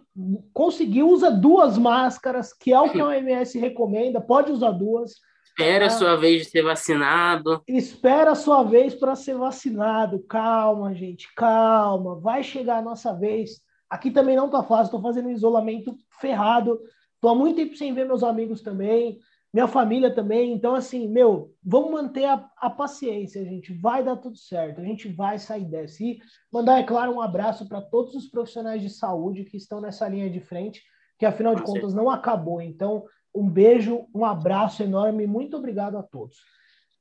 conseguir, 0.53 1.01
usa 1.01 1.31
duas 1.31 1.77
máscaras, 1.77 2.53
que 2.53 2.71
é 2.71 2.79
o 2.79 2.91
que 2.91 2.99
a 2.99 3.05
OMS 3.05 3.57
recomenda. 3.57 4.21
Pode 4.21 4.51
usar 4.51 4.71
duas. 4.71 5.13
Espera 5.45 5.87
a 5.87 5.89
sua 5.89 6.15
vez 6.15 6.43
de 6.43 6.49
ser 6.51 6.61
vacinado. 6.61 7.63
Espera 7.67 8.31
a 8.31 8.35
sua 8.35 8.61
vez 8.61 8.93
para 8.93 9.15
ser 9.15 9.35
vacinado. 9.35 10.19
Calma, 10.27 10.93
gente, 10.93 11.27
calma. 11.33 12.19
Vai 12.19 12.43
chegar 12.43 12.77
a 12.77 12.81
nossa 12.81 13.13
vez. 13.13 13.61
Aqui 13.89 14.11
também 14.11 14.35
não 14.35 14.49
tá 14.49 14.61
fácil, 14.61 14.85
estou 14.85 15.01
fazendo 15.01 15.29
um 15.29 15.31
isolamento 15.31 15.95
ferrado. 16.19 16.79
Estou 17.15 17.31
há 17.31 17.35
muito 17.35 17.55
tempo 17.55 17.75
sem 17.75 17.93
ver 17.93 18.05
meus 18.05 18.21
amigos 18.21 18.61
também, 18.61 19.17
minha 19.57 19.67
família 19.67 20.13
também. 20.13 20.53
Então, 20.53 20.75
assim, 20.75 21.07
meu, 21.07 21.51
vamos 21.63 21.89
manter 21.89 22.25
a, 22.25 22.47
a 22.57 22.69
paciência, 22.69 23.43
gente. 23.43 23.73
Vai 23.73 24.03
dar 24.03 24.15
tudo 24.17 24.37
certo. 24.37 24.79
A 24.79 24.83
gente 24.83 25.07
vai 25.09 25.39
sair 25.39 25.65
dessa. 25.65 26.03
E 26.03 26.19
mandar, 26.53 26.77
é 26.77 26.83
claro, 26.83 27.13
um 27.13 27.21
abraço 27.21 27.67
para 27.67 27.81
todos 27.81 28.13
os 28.13 28.27
profissionais 28.27 28.83
de 28.83 28.89
saúde 28.91 29.45
que 29.45 29.57
estão 29.57 29.81
nessa 29.81 30.07
linha 30.07 30.29
de 30.29 30.39
frente, 30.39 30.83
que 31.17 31.25
afinal 31.25 31.55
de 31.55 31.63
contas 31.63 31.91
não 31.91 32.07
acabou. 32.07 32.61
Então, 32.61 33.03
um 33.33 33.49
beijo, 33.49 34.05
um 34.13 34.23
abraço 34.23 34.83
enorme, 34.83 35.25
muito 35.25 35.57
obrigado 35.57 35.97
a 35.97 36.03
todos. 36.03 36.37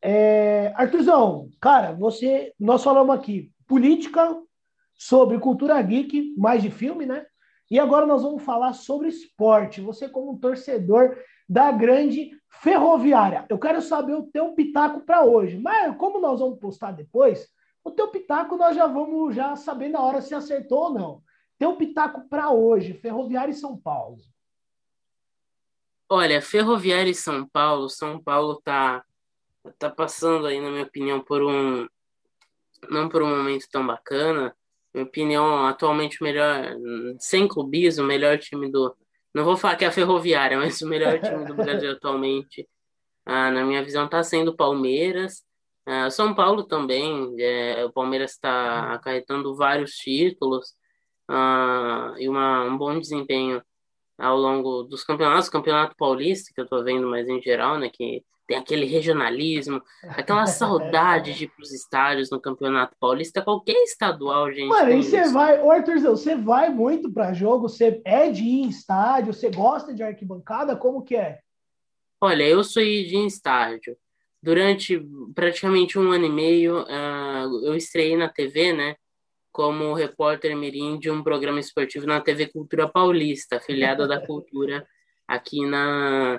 É, 0.01 0.73
Arthurzão, 0.77 1.51
cara, 1.61 1.93
você, 1.93 2.55
nós 2.59 2.83
falamos 2.83 3.15
aqui 3.15 3.53
política, 3.67 4.35
sobre 4.95 5.39
cultura 5.39 5.83
geek, 5.83 6.35
mais 6.39 6.63
de 6.63 6.71
filme, 6.71 7.05
né? 7.05 7.27
E 7.71 7.79
agora 7.79 8.07
nós 8.07 8.23
vamos 8.23 8.43
falar 8.45 8.73
sobre 8.73 9.09
esporte. 9.09 9.83
Você 9.83 10.09
como 10.09 10.33
um 10.33 10.39
torcedor 10.39 11.19
da 11.49 11.71
grande 11.71 12.31
ferroviária. 12.49 13.47
Eu 13.49 13.59
quero 13.59 13.81
saber 13.81 14.15
o 14.15 14.25
teu 14.25 14.53
pitaco 14.53 15.01
para 15.01 15.25
hoje. 15.25 15.59
Mas 15.59 15.97
como 15.97 16.21
nós 16.21 16.41
vamos 16.41 16.59
postar 16.59 16.93
depois, 16.93 17.49
o 17.85 17.91
teu 17.91 18.09
pitaco 18.09 18.57
nós 18.57 18.75
já 18.75 18.87
vamos 18.87 19.35
já 19.35 19.55
saber 19.57 19.89
na 19.89 20.01
hora 20.01 20.21
se 20.21 20.35
acertou 20.35 20.85
ou 20.85 20.93
não. 20.93 21.23
Teu 21.59 21.77
pitaco 21.77 22.29
para 22.29 22.51
hoje, 22.51 22.95
Ferroviária 22.95 23.53
e 23.53 23.55
São 23.55 23.77
Paulo. 23.77 24.19
Olha, 26.09 26.41
Ferroviária 26.43 27.11
e 27.11 27.15
São 27.15 27.47
Paulo, 27.47 27.89
São 27.89 28.23
Paulo 28.23 28.61
tá 28.63 29.05
tá 29.81 29.91
passando 29.91 30.47
aí, 30.47 30.61
na 30.61 30.71
minha 30.71 30.85
opinião, 30.85 31.21
por 31.21 31.43
um 31.43 31.89
não 32.89 33.09
por 33.09 33.23
um 33.23 33.29
momento 33.29 33.67
tão 33.71 33.87
bacana. 33.87 34.55
Minha 34.95 35.07
opinião, 35.07 35.67
atualmente 35.67 36.23
melhor, 36.23 36.77
sem 37.19 37.49
clubismo, 37.49 38.05
o 38.05 38.07
melhor 38.07 38.39
time 38.39 38.71
do 38.71 38.97
não 39.37 39.45
vou 39.45 39.57
falar 39.57 39.77
que 39.77 39.85
é 39.85 39.89
a 39.89 39.93
Ferroviária, 39.93 40.57
mas 40.59 40.81
o 40.81 40.89
melhor 40.89 41.21
time 41.21 41.45
do 41.45 41.55
Brasil 41.55 41.93
atualmente, 41.93 42.67
ah, 43.27 43.51
na 43.51 43.67
minha 43.67 43.85
visão, 43.85 44.07
está 44.07 44.23
sendo 44.23 44.53
o 44.53 44.57
Palmeiras. 44.57 45.45
Ah, 45.85 46.11
São 46.11 46.35
Paulo 46.35 46.65
também, 46.65 47.37
é, 47.39 47.85
o 47.85 47.93
Palmeiras 47.93 48.33
está 48.33 48.95
acarretando 48.95 49.55
vários 49.55 49.93
títulos 49.93 50.75
ah, 51.29 52.15
e 52.19 52.29
uma, 52.31 52.65
um 52.65 52.79
bom 52.79 52.99
desempenho 52.99 53.63
ao 54.19 54.39
longo 54.39 54.85
dos 54.85 55.05
campeonatos, 55.05 55.51
Campeonato 55.51 55.95
Paulista, 55.97 56.51
que 56.55 56.61
eu 56.61 56.65
estou 56.65 56.83
vendo 56.83 57.07
mais 57.07 57.29
em 57.29 57.41
geral, 57.43 57.79
né, 57.79 57.91
que 57.93 58.25
tem 58.47 58.57
aquele 58.57 58.87
regionalismo, 58.87 59.83
aquela 60.03 60.47
saudade 60.47 61.35
de 61.35 61.45
ir 61.45 61.49
para 61.49 61.63
os 61.63 61.73
estádios 61.73 62.31
no 62.31 62.41
Campeonato 62.41 62.97
Paulista, 63.01 63.43
qualquer 63.43 63.83
estadual, 63.83 64.53
gente. 64.53 64.69
Mano, 64.69 64.93
e 64.93 65.03
você 65.03 65.29
vai, 65.29 65.61
ô 65.61 65.71
Arthurzão, 65.71 66.17
você 66.17 66.37
vai 66.37 66.71
muito 66.71 67.11
para 67.11 67.33
jogo, 67.33 67.69
você 67.69 68.01
é 68.05 68.31
de 68.31 68.43
ir 68.43 68.63
em 68.63 68.69
estádio, 68.69 69.33
você 69.33 69.51
gosta 69.51 69.93
de 69.93 70.03
arquibancada, 70.03 70.77
como 70.77 71.03
que 71.03 71.17
é? 71.17 71.41
Olha, 72.21 72.45
eu 72.45 72.63
sou 72.63 72.83
de 72.83 73.17
em 73.17 73.27
estádio. 73.27 73.97
Durante 74.43 75.03
praticamente 75.35 75.99
um 75.99 76.13
ano 76.13 76.27
e 76.27 76.31
meio, 76.31 76.83
uh, 76.83 77.67
eu 77.67 77.75
estreiei 77.75 78.17
na 78.17 78.29
TV, 78.29 78.73
né? 78.73 78.97
como 79.57 79.95
repórter 79.95 80.55
mirim 80.55 80.99
de 80.99 81.11
um 81.11 81.23
programa 81.23 81.59
esportivo 81.59 82.07
na 82.07 82.21
TV 82.21 82.47
Cultura 82.47 82.87
Paulista, 82.87 83.57
afiliada 83.57 84.07
da 84.07 84.21
Cultura 84.21 84.87
aqui 85.27 85.65
na, 85.65 86.39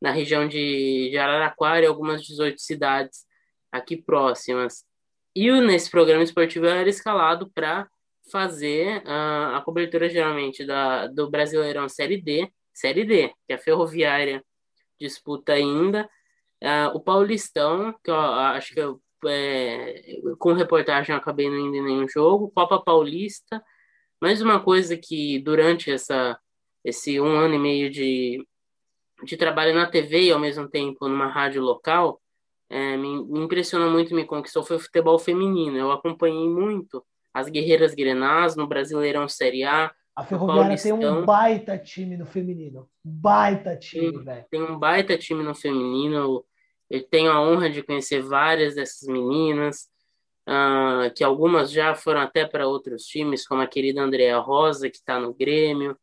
na 0.00 0.10
região 0.10 0.46
de, 0.46 1.16
Araraquara 1.18 1.84
e 1.84 1.88
algumas 1.88 2.22
18 2.22 2.60
cidades 2.60 3.24
aqui 3.72 3.96
próximas. 3.96 4.84
E 5.34 5.50
nesse 5.60 5.90
programa 5.90 6.22
esportivo 6.22 6.66
era 6.66 6.88
escalado 6.88 7.50
para 7.52 7.88
fazer 8.30 9.02
uh, 9.04 9.56
a 9.56 9.62
cobertura 9.64 10.08
geralmente 10.08 10.64
da, 10.64 11.06
do 11.06 11.30
Brasileirão 11.30 11.88
Série 11.88 12.20
D, 12.20 12.50
Série 12.72 13.04
D, 13.04 13.32
que 13.46 13.52
a 13.52 13.58
Ferroviária 13.58 14.44
disputa 15.00 15.52
ainda, 15.52 16.08
uh, 16.62 16.94
o 16.94 17.00
Paulistão, 17.00 17.94
que 18.02 18.10
eu 18.10 18.16
acho 18.16 18.74
que 18.74 18.80
eu 18.80 19.00
é, 19.24 20.20
com 20.38 20.52
reportagem 20.52 21.12
eu 21.12 21.18
acabei 21.18 21.48
não 21.48 21.58
indo 21.58 21.76
em 21.76 21.82
nenhum 21.82 22.08
jogo, 22.08 22.50
Copa 22.54 22.80
Paulista, 22.80 23.62
mais 24.20 24.40
uma 24.42 24.62
coisa 24.62 24.96
que 24.96 25.38
durante 25.40 25.90
essa, 25.90 26.38
esse 26.84 27.20
um 27.20 27.36
ano 27.36 27.54
e 27.54 27.58
meio 27.58 27.90
de, 27.90 28.46
de 29.24 29.36
trabalho 29.36 29.74
na 29.74 29.86
TV 29.86 30.24
e 30.24 30.32
ao 30.32 30.38
mesmo 30.38 30.68
tempo 30.68 31.08
numa 31.08 31.28
rádio 31.28 31.62
local, 31.62 32.20
é, 32.68 32.96
me, 32.96 33.24
me 33.24 33.40
impressionou 33.40 33.90
muito, 33.90 34.14
me 34.14 34.24
conquistou, 34.24 34.64
foi 34.64 34.76
o 34.76 34.80
futebol 34.80 35.18
feminino. 35.18 35.76
Eu 35.76 35.92
acompanhei 35.92 36.48
muito 36.48 37.04
as 37.32 37.48
Guerreiras 37.48 37.94
Grenás 37.94 38.56
no 38.56 38.66
Brasileirão 38.66 39.28
Série 39.28 39.64
A. 39.64 39.92
A 40.14 40.24
Ferroviária 40.24 40.76
tem 40.76 40.92
um 40.92 41.24
baita 41.24 41.76
time 41.76 42.16
no 42.16 42.24
feminino. 42.24 42.88
Baita 43.04 43.76
time, 43.76 44.24
velho. 44.24 44.44
Tem 44.50 44.62
um 44.62 44.78
baita 44.78 45.18
time 45.18 45.42
no 45.42 45.54
feminino. 45.54 46.44
Eu 46.88 47.02
tenho 47.06 47.30
a 47.30 47.40
honra 47.40 47.68
de 47.68 47.82
conhecer 47.82 48.22
várias 48.22 48.74
dessas 48.74 49.06
meninas, 49.06 49.88
uh, 50.48 51.12
que 51.14 51.22
algumas 51.22 51.70
já 51.70 51.94
foram 51.94 52.20
até 52.20 52.46
para 52.46 52.66
outros 52.66 53.04
times, 53.04 53.46
como 53.46 53.60
a 53.60 53.66
querida 53.66 54.00
Andrea 54.00 54.38
Rosa, 54.38 54.88
que 54.88 54.96
está 54.96 55.20
no 55.20 55.34
Grêmio. 55.34 55.96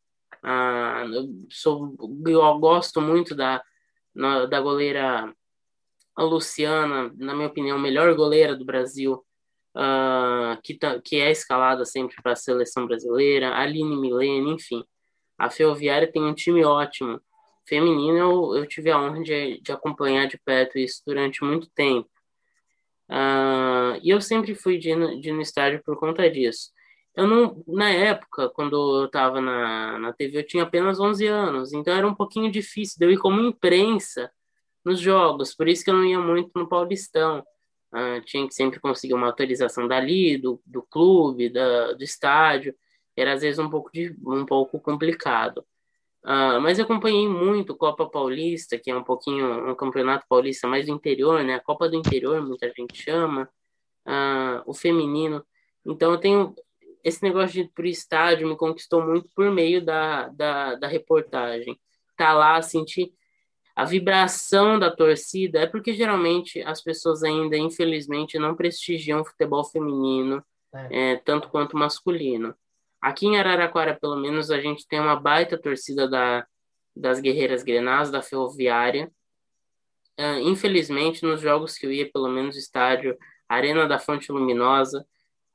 Uh, 0.44 1.14
eu, 1.14 1.46
sou, 1.50 1.96
eu 2.26 2.58
gosto 2.58 3.00
muito 3.00 3.34
da, 3.34 3.62
na, 4.14 4.44
da 4.44 4.60
goleira 4.60 5.34
Luciana, 6.18 7.10
na 7.16 7.34
minha 7.34 7.48
opinião, 7.48 7.78
melhor 7.78 8.14
goleira 8.14 8.54
do 8.54 8.64
Brasil 8.64 9.24
uh, 9.74 10.60
que, 10.62 10.74
tá, 10.74 11.00
que 11.00 11.16
é 11.16 11.30
escalada 11.30 11.84
sempre 11.84 12.16
para 12.22 12.32
a 12.32 12.36
seleção 12.36 12.86
brasileira, 12.86 13.56
Aline 13.56 13.96
Milene, 13.96 14.52
enfim. 14.52 14.84
A 15.38 15.50
Ferroviária 15.50 16.10
tem 16.10 16.22
um 16.22 16.34
time 16.34 16.64
ótimo. 16.64 17.20
Feminino, 17.66 18.18
eu, 18.18 18.56
eu 18.56 18.66
tive 18.66 18.90
a 18.90 19.00
honra 19.00 19.22
de, 19.22 19.60
de 19.60 19.72
acompanhar 19.72 20.26
de 20.26 20.38
perto 20.38 20.78
isso 20.78 21.02
durante 21.06 21.42
muito 21.42 21.68
tempo. 21.70 22.08
Uh, 23.08 23.98
e 24.02 24.10
eu 24.10 24.20
sempre 24.20 24.54
fui 24.54 24.78
de, 24.78 24.94
de 25.20 25.32
no 25.32 25.40
estádio 25.40 25.82
por 25.82 25.98
conta 25.98 26.30
disso. 26.30 26.70
Eu 27.16 27.28
não, 27.28 27.62
na 27.68 27.90
época, 27.90 28.48
quando 28.50 29.00
eu 29.00 29.06
estava 29.06 29.40
na, 29.40 29.98
na 29.98 30.12
TV, 30.12 30.38
eu 30.38 30.46
tinha 30.46 30.64
apenas 30.64 30.98
11 30.98 31.26
anos, 31.26 31.72
então 31.72 31.94
era 31.94 32.06
um 32.06 32.14
pouquinho 32.14 32.50
difícil 32.50 32.96
de 32.98 33.06
eu 33.06 33.10
ir 33.12 33.18
como 33.18 33.40
imprensa 33.40 34.30
nos 34.84 35.00
jogos, 35.00 35.54
por 35.54 35.68
isso 35.68 35.84
que 35.84 35.90
eu 35.90 35.94
não 35.94 36.04
ia 36.04 36.18
muito 36.20 36.50
no 36.54 36.68
Paulistão. 36.68 37.44
Uh, 37.92 38.20
tinha 38.24 38.46
que 38.48 38.54
sempre 38.54 38.80
conseguir 38.80 39.14
uma 39.14 39.28
autorização 39.28 39.86
dali, 39.86 40.36
do, 40.36 40.60
do 40.66 40.82
clube, 40.82 41.48
da, 41.48 41.92
do 41.92 42.02
estádio, 42.02 42.74
era 43.16 43.32
às 43.34 43.42
vezes 43.42 43.58
um 43.60 43.70
pouco, 43.70 43.90
de, 43.92 44.16
um 44.26 44.44
pouco 44.44 44.80
complicado. 44.80 45.64
Uh, 46.24 46.58
mas 46.60 46.78
eu 46.78 46.84
acompanhei 46.84 47.28
muito 47.28 47.76
Copa 47.76 48.08
Paulista, 48.08 48.78
que 48.78 48.90
é 48.90 48.96
um 48.96 49.04
pouquinho 49.04 49.70
um 49.70 49.74
campeonato 49.74 50.26
paulista 50.28 50.66
mais 50.66 50.86
do 50.86 50.92
interior, 50.92 51.44
né? 51.44 51.54
A 51.54 51.60
Copa 51.60 51.88
do 51.88 51.96
Interior, 51.96 52.42
muita 52.42 52.72
gente 52.76 52.96
chama, 53.00 53.48
uh, 54.06 54.62
o 54.66 54.74
feminino. 54.74 55.44
Então 55.84 56.12
eu 56.12 56.18
tenho 56.18 56.54
esse 57.04 57.22
negócio 57.22 57.52
de 57.52 57.60
ir 57.60 57.70
pro 57.74 57.86
estádio 57.86 58.48
me 58.48 58.56
conquistou 58.56 59.04
muito 59.04 59.28
por 59.36 59.50
meio 59.50 59.84
da, 59.84 60.28
da, 60.28 60.74
da 60.76 60.88
reportagem. 60.88 61.78
Tá 62.16 62.32
lá, 62.32 62.60
sentir 62.62 63.12
a 63.76 63.84
vibração 63.84 64.78
da 64.78 64.90
torcida, 64.90 65.60
é 65.60 65.66
porque 65.66 65.92
geralmente 65.92 66.62
as 66.62 66.80
pessoas 66.82 67.22
ainda, 67.22 67.56
infelizmente, 67.56 68.38
não 68.38 68.54
prestigiam 68.54 69.20
o 69.20 69.24
futebol 69.24 69.64
feminino, 69.64 70.42
é. 70.72 71.12
É, 71.12 71.16
tanto 71.16 71.48
quanto 71.48 71.76
masculino. 71.76 72.54
Aqui 73.00 73.26
em 73.26 73.38
Araraquara, 73.38 73.98
pelo 74.00 74.16
menos, 74.16 74.50
a 74.50 74.60
gente 74.60 74.86
tem 74.88 74.98
uma 74.98 75.14
baita 75.14 75.58
torcida 75.58 76.08
da, 76.08 76.46
das 76.96 77.20
Guerreiras 77.20 77.62
Grenás, 77.62 78.10
da 78.10 78.22
Ferroviária. 78.22 79.10
Uh, 80.18 80.38
infelizmente, 80.40 81.22
nos 81.24 81.40
jogos 81.40 81.76
que 81.76 81.84
eu 81.86 81.92
ia, 81.92 82.10
pelo 82.10 82.28
menos 82.28 82.56
estádio, 82.56 83.18
Arena 83.48 83.86
da 83.86 83.98
Fonte 83.98 84.32
Luminosa, 84.32 85.06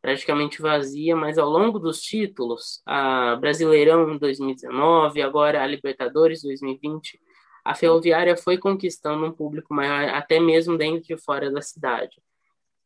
praticamente 0.01 0.61
vazia, 0.61 1.15
mas 1.15 1.37
ao 1.37 1.49
longo 1.49 1.77
dos 1.77 2.01
títulos, 2.01 2.81
a 2.85 3.35
Brasileirão 3.35 4.17
2019, 4.17 5.21
agora 5.21 5.61
a 5.61 5.67
Libertadores 5.67 6.41
2020, 6.41 7.19
a 7.65 7.75
Ferroviária 7.75 8.37
foi 8.37 8.57
conquistando 8.57 9.25
um 9.25 9.31
público 9.31 9.73
maior, 9.73 10.09
até 10.09 10.39
mesmo 10.39 10.77
dentro 10.77 11.13
e 11.13 11.17
fora 11.17 11.51
da 11.51 11.61
cidade. 11.61 12.21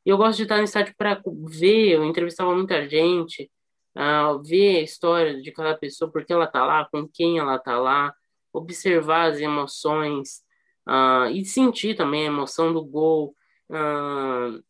E 0.05 0.09
eu 0.09 0.17
gosto 0.17 0.37
de 0.37 0.43
estar 0.43 0.57
no 0.57 0.63
estádio 0.63 0.93
para 0.97 1.21
ver, 1.47 1.91
eu 1.91 2.03
entrevistava 2.03 2.53
muita 2.53 2.87
gente, 2.89 3.49
uh, 3.95 4.41
ver 4.43 4.77
a 4.77 4.81
história 4.81 5.41
de 5.41 5.51
cada 5.51 5.77
pessoa, 5.77 6.11
por 6.11 6.25
que 6.25 6.33
ela 6.33 6.45
está 6.45 6.65
lá, 6.65 6.85
com 6.91 7.07
quem 7.07 7.37
ela 7.37 7.55
está 7.55 7.77
lá, 7.79 8.13
observar 8.51 9.31
as 9.31 9.39
emoções 9.39 10.43
uh, 10.87 11.29
e 11.31 11.45
sentir 11.45 11.95
também 11.95 12.23
a 12.23 12.31
emoção 12.31 12.73
do 12.73 12.83
gol, 12.83 13.35
uh, 13.69 14.63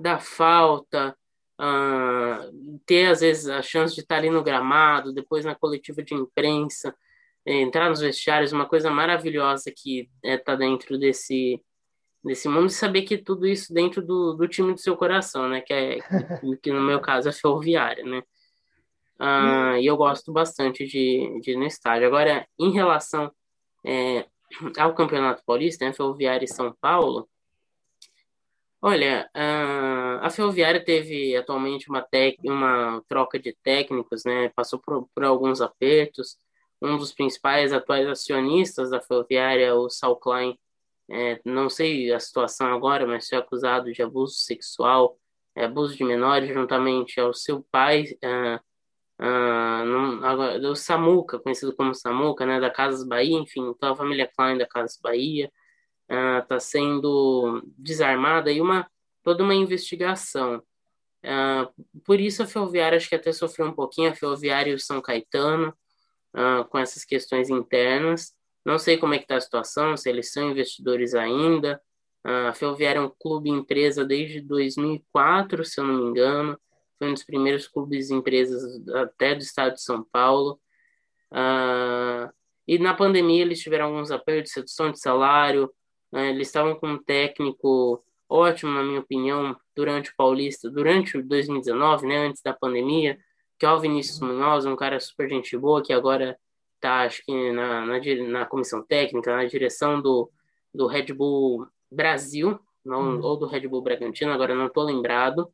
da 0.00 0.18
falta, 0.18 1.16
uh, 1.60 2.80
ter 2.86 3.06
às 3.06 3.20
vezes 3.20 3.48
a 3.48 3.62
chance 3.62 3.94
de 3.94 4.00
estar 4.00 4.16
ali 4.16 4.30
no 4.30 4.42
gramado, 4.42 5.12
depois 5.12 5.44
na 5.44 5.54
coletiva 5.54 6.02
de 6.02 6.14
imprensa, 6.14 6.94
entrar 7.46 7.88
nos 7.88 8.00
vestiários, 8.00 8.52
uma 8.52 8.66
coisa 8.66 8.90
maravilhosa 8.90 9.72
que 9.74 10.08
está 10.22 10.52
é, 10.52 10.56
dentro 10.56 10.98
desse 10.98 11.62
desse 12.24 12.48
mundo 12.48 12.66
e 12.66 12.70
saber 12.70 13.02
que 13.02 13.16
tudo 13.16 13.46
isso 13.46 13.72
dentro 13.72 14.02
do, 14.04 14.34
do 14.34 14.48
time 14.48 14.72
do 14.74 14.80
seu 14.80 14.96
coração, 14.96 15.48
né? 15.48 15.60
Que 15.60 15.72
é 15.72 15.98
que, 16.00 16.56
que 16.56 16.72
no 16.72 16.82
meu 16.82 17.00
caso 17.00 17.28
é 17.28 17.32
ferroviária, 17.32 18.04
né? 18.04 18.20
Uh, 19.20 19.78
e 19.78 19.86
eu 19.86 19.96
gosto 19.96 20.32
bastante 20.32 20.84
de, 20.84 21.40
de 21.40 21.52
ir 21.52 21.56
no 21.56 21.64
estádio. 21.64 22.06
Agora, 22.06 22.44
em 22.58 22.72
relação 22.72 23.30
é, 23.84 24.26
ao 24.76 24.94
Campeonato 24.94 25.42
Paulista, 25.46 25.84
né, 25.84 25.92
Ferroviária 25.92 26.44
e 26.44 26.48
São 26.48 26.74
Paulo, 26.80 27.28
olha, 28.86 29.28
a 30.22 30.30
Ferroviária 30.30 30.84
teve 30.84 31.36
atualmente 31.36 31.88
uma, 31.88 32.02
tec, 32.02 32.38
uma 32.44 33.02
troca 33.08 33.36
de 33.38 33.52
técnicos, 33.62 34.24
né, 34.24 34.48
passou 34.50 34.78
por, 34.78 35.08
por 35.12 35.24
alguns 35.24 35.60
apertos. 35.60 36.38
Um 36.80 36.96
dos 36.96 37.12
principais 37.12 37.72
atuais 37.72 38.06
acionistas 38.06 38.90
da 38.90 39.00
Ferroviária, 39.00 39.74
o 39.74 39.88
Sal 39.90 40.16
Klein, 40.16 40.56
é, 41.10 41.40
não 41.44 41.68
sei 41.70 42.12
a 42.12 42.20
situação 42.20 42.72
agora, 42.72 43.06
mas 43.06 43.28
foi 43.28 43.38
acusado 43.38 43.92
de 43.92 44.02
abuso 44.02 44.34
sexual, 44.36 45.18
é, 45.56 45.64
abuso 45.64 45.96
de 45.96 46.04
menores, 46.04 46.52
juntamente 46.54 47.18
ao 47.20 47.32
seu 47.34 47.62
pai, 47.70 48.04
uh, 48.24 48.60
ah, 49.18 49.84
não, 49.86 50.24
agora, 50.24 50.60
do 50.60 50.76
Samuca, 50.76 51.38
conhecido 51.40 51.74
como 51.74 51.94
Samuca, 51.94 52.44
né, 52.46 52.60
da 52.60 52.70
Casas 52.70 53.06
Bahia, 53.06 53.38
enfim, 53.38 53.62
então 53.70 53.92
a 53.92 53.96
família 53.96 54.30
Klein 54.36 54.58
da 54.58 54.66
Casas 54.66 54.98
Bahia 55.02 55.50
está 56.08 56.56
ah, 56.56 56.60
sendo 56.60 57.62
desarmada 57.76 58.50
e 58.52 58.60
uma 58.60 58.88
toda 59.22 59.42
uma 59.42 59.54
investigação. 59.54 60.62
Ah, 61.24 61.68
por 62.04 62.20
isso 62.20 62.42
a 62.42 62.46
Ferroviária 62.46 62.96
acho 62.96 63.08
que 63.08 63.14
até 63.14 63.32
sofreu 63.32 63.66
um 63.66 63.72
pouquinho, 63.72 64.10
a 64.10 64.14
Ferroviária 64.14 64.70
e 64.70 64.74
o 64.74 64.80
São 64.80 65.00
Caetano, 65.00 65.74
com 66.70 66.78
essas 66.78 67.04
questões 67.04 67.48
internas. 67.48 68.34
Não 68.64 68.78
sei 68.78 68.98
como 68.98 69.14
é 69.14 69.18
que 69.18 69.24
está 69.24 69.36
a 69.36 69.40
situação, 69.40 69.96
se 69.96 70.08
eles 70.10 70.32
são 70.32 70.50
investidores 70.50 71.14
ainda. 71.14 71.80
a 72.22 72.52
Ferroviária 72.52 72.98
é 72.98 73.02
um 73.02 73.10
clube 73.18 73.48
empresa 73.48 74.04
desde 74.04 74.42
2004, 74.42 75.64
se 75.64 75.80
eu 75.80 75.84
não 75.84 75.94
me 75.94 76.02
engano 76.10 76.58
foi 76.98 77.08
um 77.08 77.14
dos 77.14 77.24
primeiros 77.24 77.68
clubes 77.68 78.10
empresas 78.10 78.86
até 78.94 79.34
do 79.34 79.42
estado 79.42 79.74
de 79.74 79.82
São 79.82 80.02
Paulo. 80.04 80.60
Uh, 81.30 82.32
e 82.66 82.78
na 82.78 82.94
pandemia 82.94 83.42
eles 83.42 83.60
tiveram 83.60 83.86
alguns 83.86 84.10
apertos 84.10 84.52
de 84.52 84.60
redução 84.60 84.90
de 84.90 84.98
salário, 84.98 85.64
uh, 85.64 85.70
eles 86.12 86.48
estavam 86.48 86.74
com 86.76 86.88
um 86.88 87.02
técnico 87.02 88.02
ótimo, 88.28 88.72
na 88.72 88.82
minha 88.82 89.00
opinião, 89.00 89.56
durante 89.74 90.10
o 90.10 90.16
Paulista, 90.16 90.70
durante 90.70 91.20
2019, 91.20 92.06
né, 92.06 92.26
antes 92.26 92.42
da 92.42 92.52
pandemia, 92.52 93.18
que 93.58 93.64
é 93.64 93.70
o 93.70 93.80
Vinícius 93.80 94.20
Munhoz, 94.20 94.66
um 94.66 94.76
cara 94.76 94.98
super 95.00 95.28
gente 95.28 95.56
boa, 95.56 95.82
que 95.82 95.92
agora 95.92 96.38
está, 96.74 97.02
acho 97.02 97.22
que, 97.24 97.52
na, 97.52 97.86
na, 97.86 97.98
na, 98.28 98.46
comissão 98.46 98.84
técnica, 98.84 99.34
na 99.34 99.44
direção 99.44 100.00
do, 100.00 100.30
do 100.74 100.86
Red 100.86 101.12
Bull 101.12 101.66
Brasil, 101.90 102.58
não, 102.84 103.16
hum. 103.16 103.20
ou 103.22 103.36
do 103.36 103.46
Red 103.46 103.66
Bull 103.66 103.82
Bragantino, 103.82 104.32
agora 104.32 104.54
não 104.54 104.66
estou 104.66 104.84
lembrado. 104.84 105.50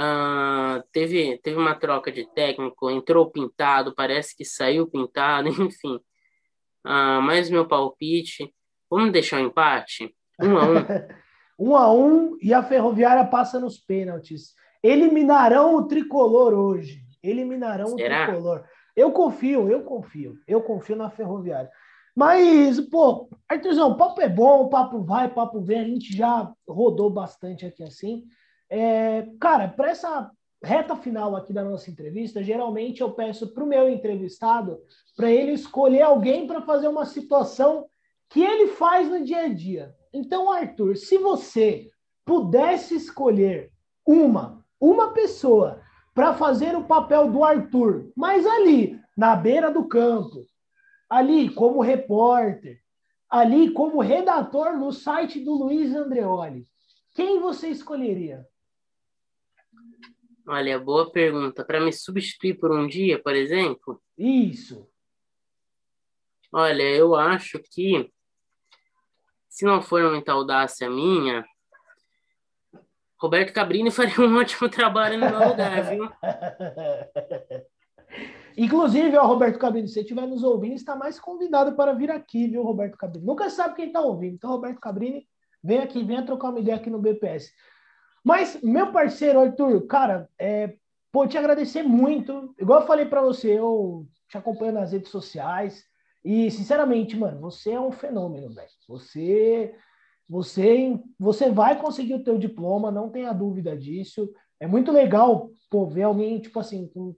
Uh, 0.00 0.82
teve, 0.92 1.38
teve 1.38 1.56
uma 1.56 1.74
troca 1.74 2.12
de 2.12 2.26
técnico, 2.34 2.90
entrou 2.90 3.30
pintado, 3.30 3.94
parece 3.94 4.36
que 4.36 4.44
saiu 4.44 4.86
pintado, 4.86 5.48
enfim. 5.62 5.96
Uh, 6.84 7.20
mais 7.22 7.50
meu 7.50 7.66
palpite. 7.66 8.52
Vamos 8.90 9.12
deixar 9.12 9.40
o 9.40 9.44
um 9.44 9.46
empate? 9.46 10.14
Um 10.40 10.56
a 10.56 10.64
um. 10.64 10.74
um 11.58 11.76
a 11.76 11.92
um 11.92 12.36
e 12.40 12.54
a 12.54 12.62
Ferroviária 12.62 13.24
passa 13.24 13.58
nos 13.58 13.78
pênaltis. 13.78 14.54
Eliminarão 14.82 15.76
o 15.76 15.86
tricolor 15.86 16.52
hoje. 16.52 17.02
Eliminarão 17.22 17.96
Será? 17.96 18.22
o 18.22 18.26
tricolor. 18.26 18.64
Eu 18.94 19.12
confio, 19.12 19.68
eu 19.68 19.82
confio. 19.82 20.38
Eu 20.46 20.62
confio 20.62 20.96
na 20.96 21.10
Ferroviária. 21.10 21.70
Mas, 22.14 22.80
pô, 22.80 23.28
Arthurzão, 23.46 23.90
o 23.90 23.96
papo 23.96 24.22
é 24.22 24.28
bom, 24.28 24.62
o 24.62 24.70
papo 24.70 25.02
vai, 25.02 25.26
o 25.26 25.34
papo 25.34 25.60
vem. 25.60 25.80
A 25.80 25.84
gente 25.84 26.16
já 26.16 26.50
rodou 26.66 27.10
bastante 27.10 27.66
aqui 27.66 27.82
assim. 27.82 28.24
É, 28.70 29.26
cara, 29.38 29.68
para 29.68 29.90
essa 29.90 30.30
reta 30.62 30.96
final 30.96 31.36
aqui 31.36 31.52
da 31.52 31.62
nossa 31.62 31.90
entrevista, 31.90 32.42
geralmente 32.42 33.02
eu 33.02 33.10
peço 33.12 33.52
para 33.52 33.62
o 33.62 33.66
meu 33.66 33.88
entrevistado 33.88 34.78
para 35.14 35.30
ele 35.30 35.52
escolher 35.52 36.02
alguém 36.02 36.46
para 36.46 36.62
fazer 36.62 36.88
uma 36.88 37.04
situação 37.04 37.86
que 38.28 38.42
ele 38.42 38.68
faz 38.68 39.08
no 39.08 39.24
dia 39.24 39.44
a 39.44 39.48
dia. 39.48 39.94
Então, 40.12 40.50
Arthur, 40.50 40.96
se 40.96 41.18
você 41.18 41.90
pudesse 42.24 42.94
escolher 42.96 43.70
uma, 44.04 44.64
uma 44.80 45.12
pessoa 45.12 45.82
para 46.14 46.34
fazer 46.34 46.74
o 46.74 46.84
papel 46.84 47.30
do 47.30 47.44
Arthur, 47.44 48.10
mas 48.16 48.46
ali, 48.46 48.98
na 49.16 49.36
beira 49.36 49.70
do 49.70 49.86
campo, 49.86 50.44
ali 51.08 51.50
como 51.50 51.80
repórter, 51.80 52.80
ali 53.28 53.70
como 53.72 54.00
redator 54.00 54.76
no 54.76 54.92
site 54.92 55.40
do 55.40 55.52
Luiz 55.54 55.94
Andreoli, 55.94 56.66
quem 57.14 57.40
você 57.40 57.68
escolheria? 57.68 58.46
Olha, 60.48 60.78
boa 60.78 61.10
pergunta. 61.10 61.64
Para 61.64 61.80
me 61.80 61.92
substituir 61.92 62.54
por 62.54 62.70
um 62.70 62.86
dia, 62.86 63.20
por 63.20 63.34
exemplo? 63.34 64.00
Isso. 64.16 64.88
Olha, 66.52 66.82
eu 66.82 67.14
acho 67.16 67.58
que 67.58 68.10
se 69.56 69.64
não 69.64 69.80
for 69.80 70.02
muita 70.10 70.32
audácia 70.32 70.90
minha, 70.90 71.42
Roberto 73.18 73.54
Cabrini 73.54 73.88
faria 73.90 74.20
um 74.20 74.36
ótimo 74.36 74.68
trabalho 74.68 75.18
no 75.18 75.30
meu 75.30 75.48
lugar, 75.48 75.82
viu? 75.84 76.10
Inclusive, 78.54 79.16
ó, 79.16 79.26
Roberto 79.26 79.58
Cabrini, 79.58 79.88
se 79.88 79.94
você 79.94 80.00
estiver 80.00 80.26
nos 80.26 80.44
ouvindo, 80.44 80.74
está 80.74 80.94
mais 80.94 81.18
convidado 81.18 81.74
para 81.74 81.94
vir 81.94 82.10
aqui, 82.10 82.48
viu, 82.48 82.62
Roberto 82.62 82.98
Cabrini? 82.98 83.24
Nunca 83.24 83.48
sabe 83.48 83.76
quem 83.76 83.86
está 83.86 84.00
ouvindo. 84.00 84.34
Então, 84.34 84.50
Roberto 84.50 84.78
Cabrini, 84.78 85.26
vem 85.64 85.78
aqui, 85.78 86.04
venha 86.04 86.22
trocar 86.22 86.50
uma 86.50 86.60
ideia 86.60 86.76
aqui 86.76 86.90
no 86.90 87.00
BPS. 87.00 87.50
Mas, 88.22 88.60
meu 88.62 88.92
parceiro, 88.92 89.40
Arthur, 89.40 89.86
cara, 89.86 90.28
é, 90.38 90.74
pô, 91.10 91.26
te 91.26 91.38
agradecer 91.38 91.82
muito. 91.82 92.54
Igual 92.58 92.82
eu 92.82 92.86
falei 92.86 93.06
para 93.06 93.22
você, 93.22 93.58
eu 93.58 94.06
te 94.28 94.36
acompanho 94.36 94.72
nas 94.72 94.92
redes 94.92 95.10
sociais. 95.10 95.82
E, 96.26 96.50
sinceramente, 96.50 97.16
mano, 97.16 97.40
você 97.40 97.70
é 97.70 97.80
um 97.80 97.92
fenômeno, 97.92 98.52
velho. 98.52 98.68
Você, 98.88 99.72
você, 100.28 100.98
você 101.16 101.52
vai 101.52 101.80
conseguir 101.80 102.14
o 102.14 102.24
teu 102.24 102.36
diploma, 102.36 102.90
não 102.90 103.08
tenha 103.08 103.32
dúvida 103.32 103.76
disso. 103.78 104.28
É 104.58 104.66
muito 104.66 104.90
legal, 104.90 105.52
pô, 105.70 105.86
ver 105.86 106.02
alguém, 106.02 106.40
tipo 106.40 106.58
assim, 106.58 106.88
com... 106.88 107.14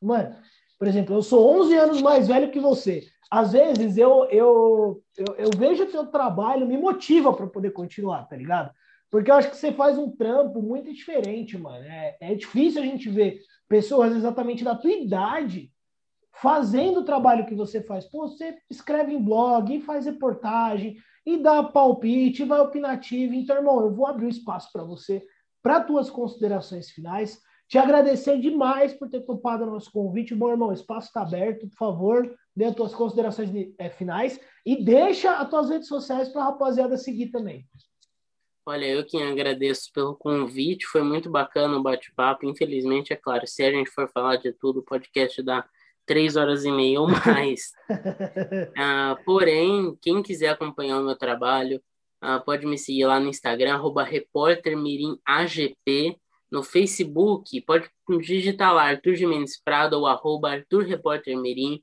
mano, 0.00 0.36
por 0.78 0.86
exemplo, 0.86 1.16
eu 1.16 1.22
sou 1.22 1.60
11 1.60 1.74
anos 1.74 2.02
mais 2.02 2.28
velho 2.28 2.52
que 2.52 2.60
você. 2.60 3.02
Às 3.28 3.50
vezes 3.50 3.98
eu, 3.98 4.26
eu, 4.26 5.02
eu, 5.16 5.34
eu 5.38 5.50
vejo 5.58 5.82
o 5.82 5.90
teu 5.90 6.06
trabalho, 6.06 6.64
me 6.64 6.78
motiva 6.78 7.32
para 7.32 7.48
poder 7.48 7.72
continuar, 7.72 8.28
tá 8.28 8.36
ligado? 8.36 8.70
Porque 9.10 9.28
eu 9.28 9.34
acho 9.34 9.50
que 9.50 9.56
você 9.56 9.72
faz 9.72 9.98
um 9.98 10.08
trampo 10.08 10.62
muito 10.62 10.92
diferente, 10.92 11.58
mano. 11.58 11.84
É, 11.84 12.16
é 12.20 12.34
difícil 12.36 12.80
a 12.80 12.84
gente 12.86 13.10
ver 13.10 13.40
pessoas 13.68 14.14
exatamente 14.14 14.62
da 14.62 14.76
tua 14.76 14.92
idade 14.92 15.71
fazendo 16.40 17.00
o 17.00 17.04
trabalho 17.04 17.46
que 17.46 17.54
você 17.54 17.82
faz. 17.82 18.06
Pô, 18.06 18.28
você 18.28 18.56
escreve 18.70 19.12
em 19.12 19.22
blog, 19.22 19.80
faz 19.82 20.06
reportagem, 20.06 20.96
e 21.24 21.36
dá 21.36 21.62
palpite, 21.62 22.44
vai 22.44 22.60
opinativo. 22.60 23.34
Então, 23.34 23.56
irmão, 23.56 23.80
eu 23.80 23.94
vou 23.94 24.06
abrir 24.06 24.24
o 24.24 24.26
um 24.26 24.30
espaço 24.30 24.70
para 24.72 24.82
você, 24.82 25.24
para 25.62 25.80
tuas 25.80 26.10
considerações 26.10 26.90
finais. 26.90 27.40
Te 27.68 27.78
agradecer 27.78 28.38
demais 28.38 28.92
por 28.92 29.08
ter 29.08 29.20
topado 29.20 29.64
o 29.64 29.70
nosso 29.70 29.90
convite. 29.90 30.34
Bom, 30.34 30.50
irmão, 30.50 30.70
o 30.70 30.74
espaço 30.74 31.06
está 31.06 31.22
aberto. 31.22 31.68
Por 31.68 31.76
favor, 31.76 32.36
dê 32.54 32.66
as 32.66 32.74
tuas 32.74 32.94
considerações 32.94 33.50
de, 33.50 33.74
é, 33.78 33.88
finais 33.88 34.38
e 34.66 34.84
deixa 34.84 35.36
as 35.36 35.48
tuas 35.48 35.70
redes 35.70 35.88
sociais 35.88 36.28
para 36.28 36.42
a 36.42 36.44
rapaziada 36.46 36.96
seguir 36.96 37.30
também. 37.30 37.66
Olha, 38.66 38.84
eu 38.84 39.04
quem 39.04 39.22
agradeço 39.22 39.90
pelo 39.92 40.14
convite. 40.14 40.86
Foi 40.86 41.02
muito 41.02 41.30
bacana 41.30 41.76
o 41.76 41.82
bate-papo. 41.82 42.46
Infelizmente, 42.46 43.12
é 43.12 43.16
claro, 43.16 43.46
se 43.46 43.62
a 43.62 43.70
gente 43.70 43.90
for 43.90 44.08
falar 44.08 44.36
de 44.36 44.52
tudo, 44.52 44.80
o 44.80 44.84
podcast 44.84 45.42
dá 45.42 45.66
três 46.06 46.36
horas 46.36 46.64
e 46.64 46.70
meia 46.70 47.00
ou 47.00 47.08
mais. 47.08 47.72
uh, 47.90 49.24
porém, 49.24 49.96
quem 50.00 50.22
quiser 50.22 50.48
acompanhar 50.48 51.00
o 51.00 51.04
meu 51.04 51.16
trabalho, 51.16 51.82
uh, 52.22 52.42
pode 52.44 52.66
me 52.66 52.78
seguir 52.78 53.06
lá 53.06 53.20
no 53.20 53.28
Instagram, 53.28 53.74
arroba 53.74 54.02
repórtermirimagp 54.02 56.18
no 56.50 56.62
Facebook, 56.62 57.60
pode 57.62 57.88
digitar 58.20 58.74
lá 58.74 58.90
Arthur 58.90 59.14
Jimenez 59.14 59.62
Prado 59.62 59.94
ou 59.94 60.06
arroba 60.06 60.50
Arthur 60.50 60.84
Repórter 60.84 61.38
Mirim. 61.38 61.82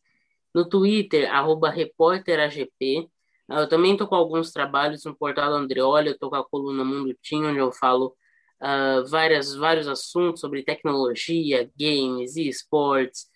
No 0.54 0.68
Twitter, 0.68 1.32
arroba 1.32 1.70
Repórter 1.70 2.40
AGP. 2.40 3.08
Eu 3.50 3.68
também 3.68 3.94
estou 3.94 4.08
com 4.08 4.16
alguns 4.16 4.52
trabalhos 4.52 5.04
no 5.06 5.16
portal 5.16 5.54
Andreoli, 5.54 6.08
eu 6.08 6.14
estou 6.14 6.30
com 6.30 6.36
a 6.36 6.48
coluna 6.48 6.84
Mundo 6.84 7.16
Tim, 7.22 7.46
onde 7.46 7.60
eu 7.60 7.72
falo 7.72 8.16
várias, 9.10 9.56
vários 9.56 9.88
assuntos 9.88 10.42
sobre 10.42 10.64
tecnologia, 10.64 11.70
games 11.80 12.36
e 12.36 12.48
esportes. 12.48 13.29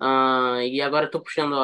Uh, 0.00 0.62
e 0.62 0.80
agora 0.80 1.06
estou 1.06 1.20
puxando 1.20 1.56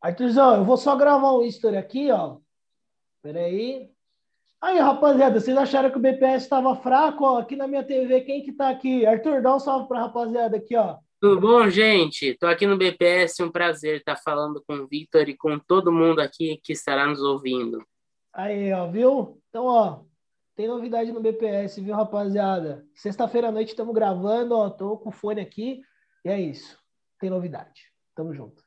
Arthurzão, 0.00 0.56
eu 0.56 0.64
vou 0.64 0.76
só 0.76 0.96
gravar 0.96 1.32
um 1.32 1.42
history 1.42 1.76
aqui, 1.76 2.10
ó. 2.10 2.38
Peraí. 3.22 3.90
Aí, 4.60 4.78
rapaziada, 4.78 5.40
vocês 5.40 5.56
acharam 5.56 5.90
que 5.90 5.98
o 5.98 6.00
BPS 6.00 6.44
estava 6.44 6.74
fraco? 6.76 7.24
Ó, 7.24 7.38
aqui 7.38 7.56
na 7.56 7.66
minha 7.66 7.84
TV, 7.84 8.20
quem 8.20 8.42
que 8.42 8.52
tá 8.52 8.68
aqui? 8.68 9.04
Arthur, 9.06 9.42
dá 9.42 9.54
um 9.54 9.58
salve 9.58 9.88
pra 9.88 10.00
rapaziada 10.00 10.56
aqui, 10.56 10.76
ó. 10.76 10.98
Tudo 11.20 11.40
bom, 11.40 11.68
gente? 11.70 12.34
Tô 12.34 12.46
aqui 12.46 12.66
no 12.66 12.76
BPS, 12.76 13.44
um 13.44 13.50
prazer 13.50 13.98
estar 13.98 14.16
falando 14.16 14.60
com 14.66 14.74
o 14.74 14.86
Victor 14.88 15.28
e 15.28 15.36
com 15.36 15.56
todo 15.56 15.92
mundo 15.92 16.20
aqui 16.20 16.60
que 16.64 16.72
estará 16.72 17.06
nos 17.06 17.22
ouvindo. 17.22 17.84
Aí, 18.32 18.72
ó, 18.72 18.88
viu? 18.88 19.40
Então, 19.48 19.66
ó, 19.66 20.00
tem 20.56 20.66
novidade 20.66 21.12
no 21.12 21.20
BPS, 21.20 21.80
viu, 21.80 21.94
rapaziada? 21.94 22.84
Sexta-feira 22.94 23.48
à 23.48 23.52
noite 23.52 23.68
estamos 23.68 23.94
gravando, 23.94 24.56
ó, 24.56 24.68
tô 24.68 24.96
com 24.98 25.10
o 25.10 25.12
fone 25.12 25.40
aqui, 25.40 25.80
e 26.24 26.28
é 26.28 26.40
isso. 26.40 26.81
Tem 27.22 27.30
novidade. 27.30 27.82
Tamo 28.16 28.34
junto. 28.34 28.64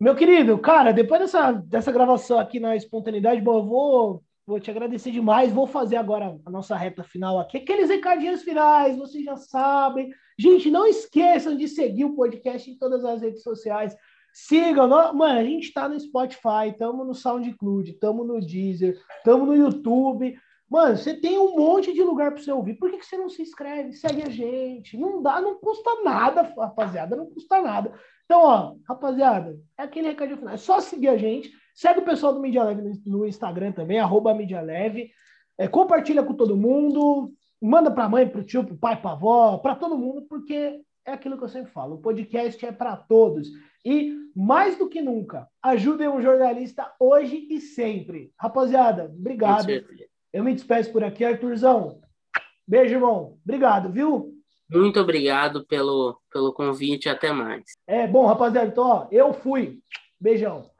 Meu 0.00 0.16
querido, 0.16 0.58
cara, 0.58 0.92
depois 0.92 1.20
dessa, 1.20 1.52
dessa 1.52 1.92
gravação 1.92 2.40
aqui 2.40 2.58
na 2.58 2.74
espontaneidade, 2.74 3.40
bom, 3.40 3.58
eu 3.58 3.64
vou, 3.64 4.24
vou 4.44 4.58
te 4.58 4.68
agradecer 4.68 5.12
demais. 5.12 5.52
Vou 5.52 5.68
fazer 5.68 5.94
agora 5.94 6.36
a 6.44 6.50
nossa 6.50 6.74
reta 6.74 7.04
final 7.04 7.38
aqui. 7.38 7.58
Aqueles 7.58 7.88
recadinhos 7.88 8.42
finais, 8.42 8.98
vocês 8.98 9.24
já 9.24 9.36
sabem. 9.36 10.12
Gente, 10.36 10.72
não 10.72 10.88
esqueçam 10.88 11.56
de 11.56 11.68
seguir 11.68 12.04
o 12.04 12.16
podcast 12.16 12.68
em 12.68 12.76
todas 12.76 13.04
as 13.04 13.22
redes 13.22 13.44
sociais. 13.44 13.96
Sigam, 14.32 14.88
mano, 14.88 15.38
a 15.38 15.44
gente 15.44 15.68
está 15.68 15.88
no 15.88 16.00
Spotify, 16.00 16.70
estamos 16.72 17.06
no 17.06 17.14
SoundCloud, 17.14 17.92
estamos 17.92 18.26
no 18.26 18.40
Deezer, 18.40 19.00
estamos 19.18 19.46
no 19.46 19.54
YouTube. 19.54 20.36
Mano, 20.70 20.96
você 20.96 21.14
tem 21.14 21.36
um 21.36 21.56
monte 21.56 21.92
de 21.92 22.00
lugar 22.00 22.30
para 22.30 22.40
você 22.40 22.52
ouvir. 22.52 22.74
Por 22.74 22.90
que, 22.92 22.98
que 22.98 23.06
você 23.06 23.16
não 23.16 23.28
se 23.28 23.42
inscreve? 23.42 23.92
Segue 23.92 24.22
a 24.22 24.30
gente. 24.30 24.96
Não 24.96 25.20
dá, 25.20 25.40
não 25.40 25.58
custa 25.58 26.02
nada, 26.04 26.42
rapaziada, 26.56 27.16
não 27.16 27.26
custa 27.26 27.60
nada. 27.60 27.92
Então, 28.24 28.40
ó, 28.40 28.76
rapaziada, 28.88 29.58
é 29.76 29.82
aquele 29.82 30.06
recadinho 30.06 30.38
final. 30.38 30.54
É 30.54 30.56
só 30.56 30.78
seguir 30.80 31.08
a 31.08 31.16
gente. 31.16 31.50
Segue 31.74 31.98
o 31.98 32.04
pessoal 32.04 32.32
do 32.32 32.40
Media 32.40 32.62
Leve 32.62 33.00
no 33.04 33.26
Instagram 33.26 33.72
também, 33.72 33.98
arroba 33.98 34.32
Media 34.32 34.60
Leve. 34.60 35.10
É, 35.58 35.66
compartilha 35.66 36.22
com 36.22 36.34
todo 36.34 36.56
mundo. 36.56 37.32
Manda 37.60 37.90
para 37.90 38.04
a 38.04 38.08
mãe, 38.08 38.28
para 38.28 38.40
o 38.40 38.44
tio, 38.44 38.62
para 38.62 38.74
o 38.74 38.78
pai, 38.78 39.00
para 39.00 39.10
a 39.10 39.14
avó, 39.14 39.58
para 39.58 39.74
todo 39.74 39.98
mundo, 39.98 40.22
porque 40.28 40.80
é 41.04 41.12
aquilo 41.12 41.36
que 41.36 41.42
eu 41.42 41.48
sempre 41.48 41.72
falo. 41.72 41.96
O 41.96 42.00
podcast 42.00 42.64
é 42.64 42.70
para 42.70 42.96
todos. 42.96 43.48
E, 43.84 44.14
mais 44.36 44.78
do 44.78 44.88
que 44.88 45.02
nunca, 45.02 45.48
ajudem 45.60 46.08
um 46.08 46.22
jornalista 46.22 46.92
hoje 47.00 47.48
e 47.50 47.60
sempre. 47.60 48.32
Rapaziada, 48.38 49.06
obrigado. 49.06 49.66
Eu 50.32 50.44
me 50.44 50.54
despeço 50.54 50.92
por 50.92 51.02
aqui, 51.02 51.24
Arthurzão. 51.24 52.00
Beijo, 52.66 52.94
irmão. 52.94 53.38
Obrigado, 53.44 53.90
viu? 53.90 54.32
Muito 54.70 55.00
obrigado 55.00 55.66
pelo, 55.66 56.20
pelo 56.32 56.52
convite. 56.52 57.08
Até 57.08 57.32
mais. 57.32 57.64
É 57.86 58.06
bom, 58.06 58.26
rapaziada. 58.26 58.68
Então, 58.68 58.84
ó, 58.84 59.08
eu 59.10 59.32
fui. 59.32 59.80
Beijão. 60.20 60.68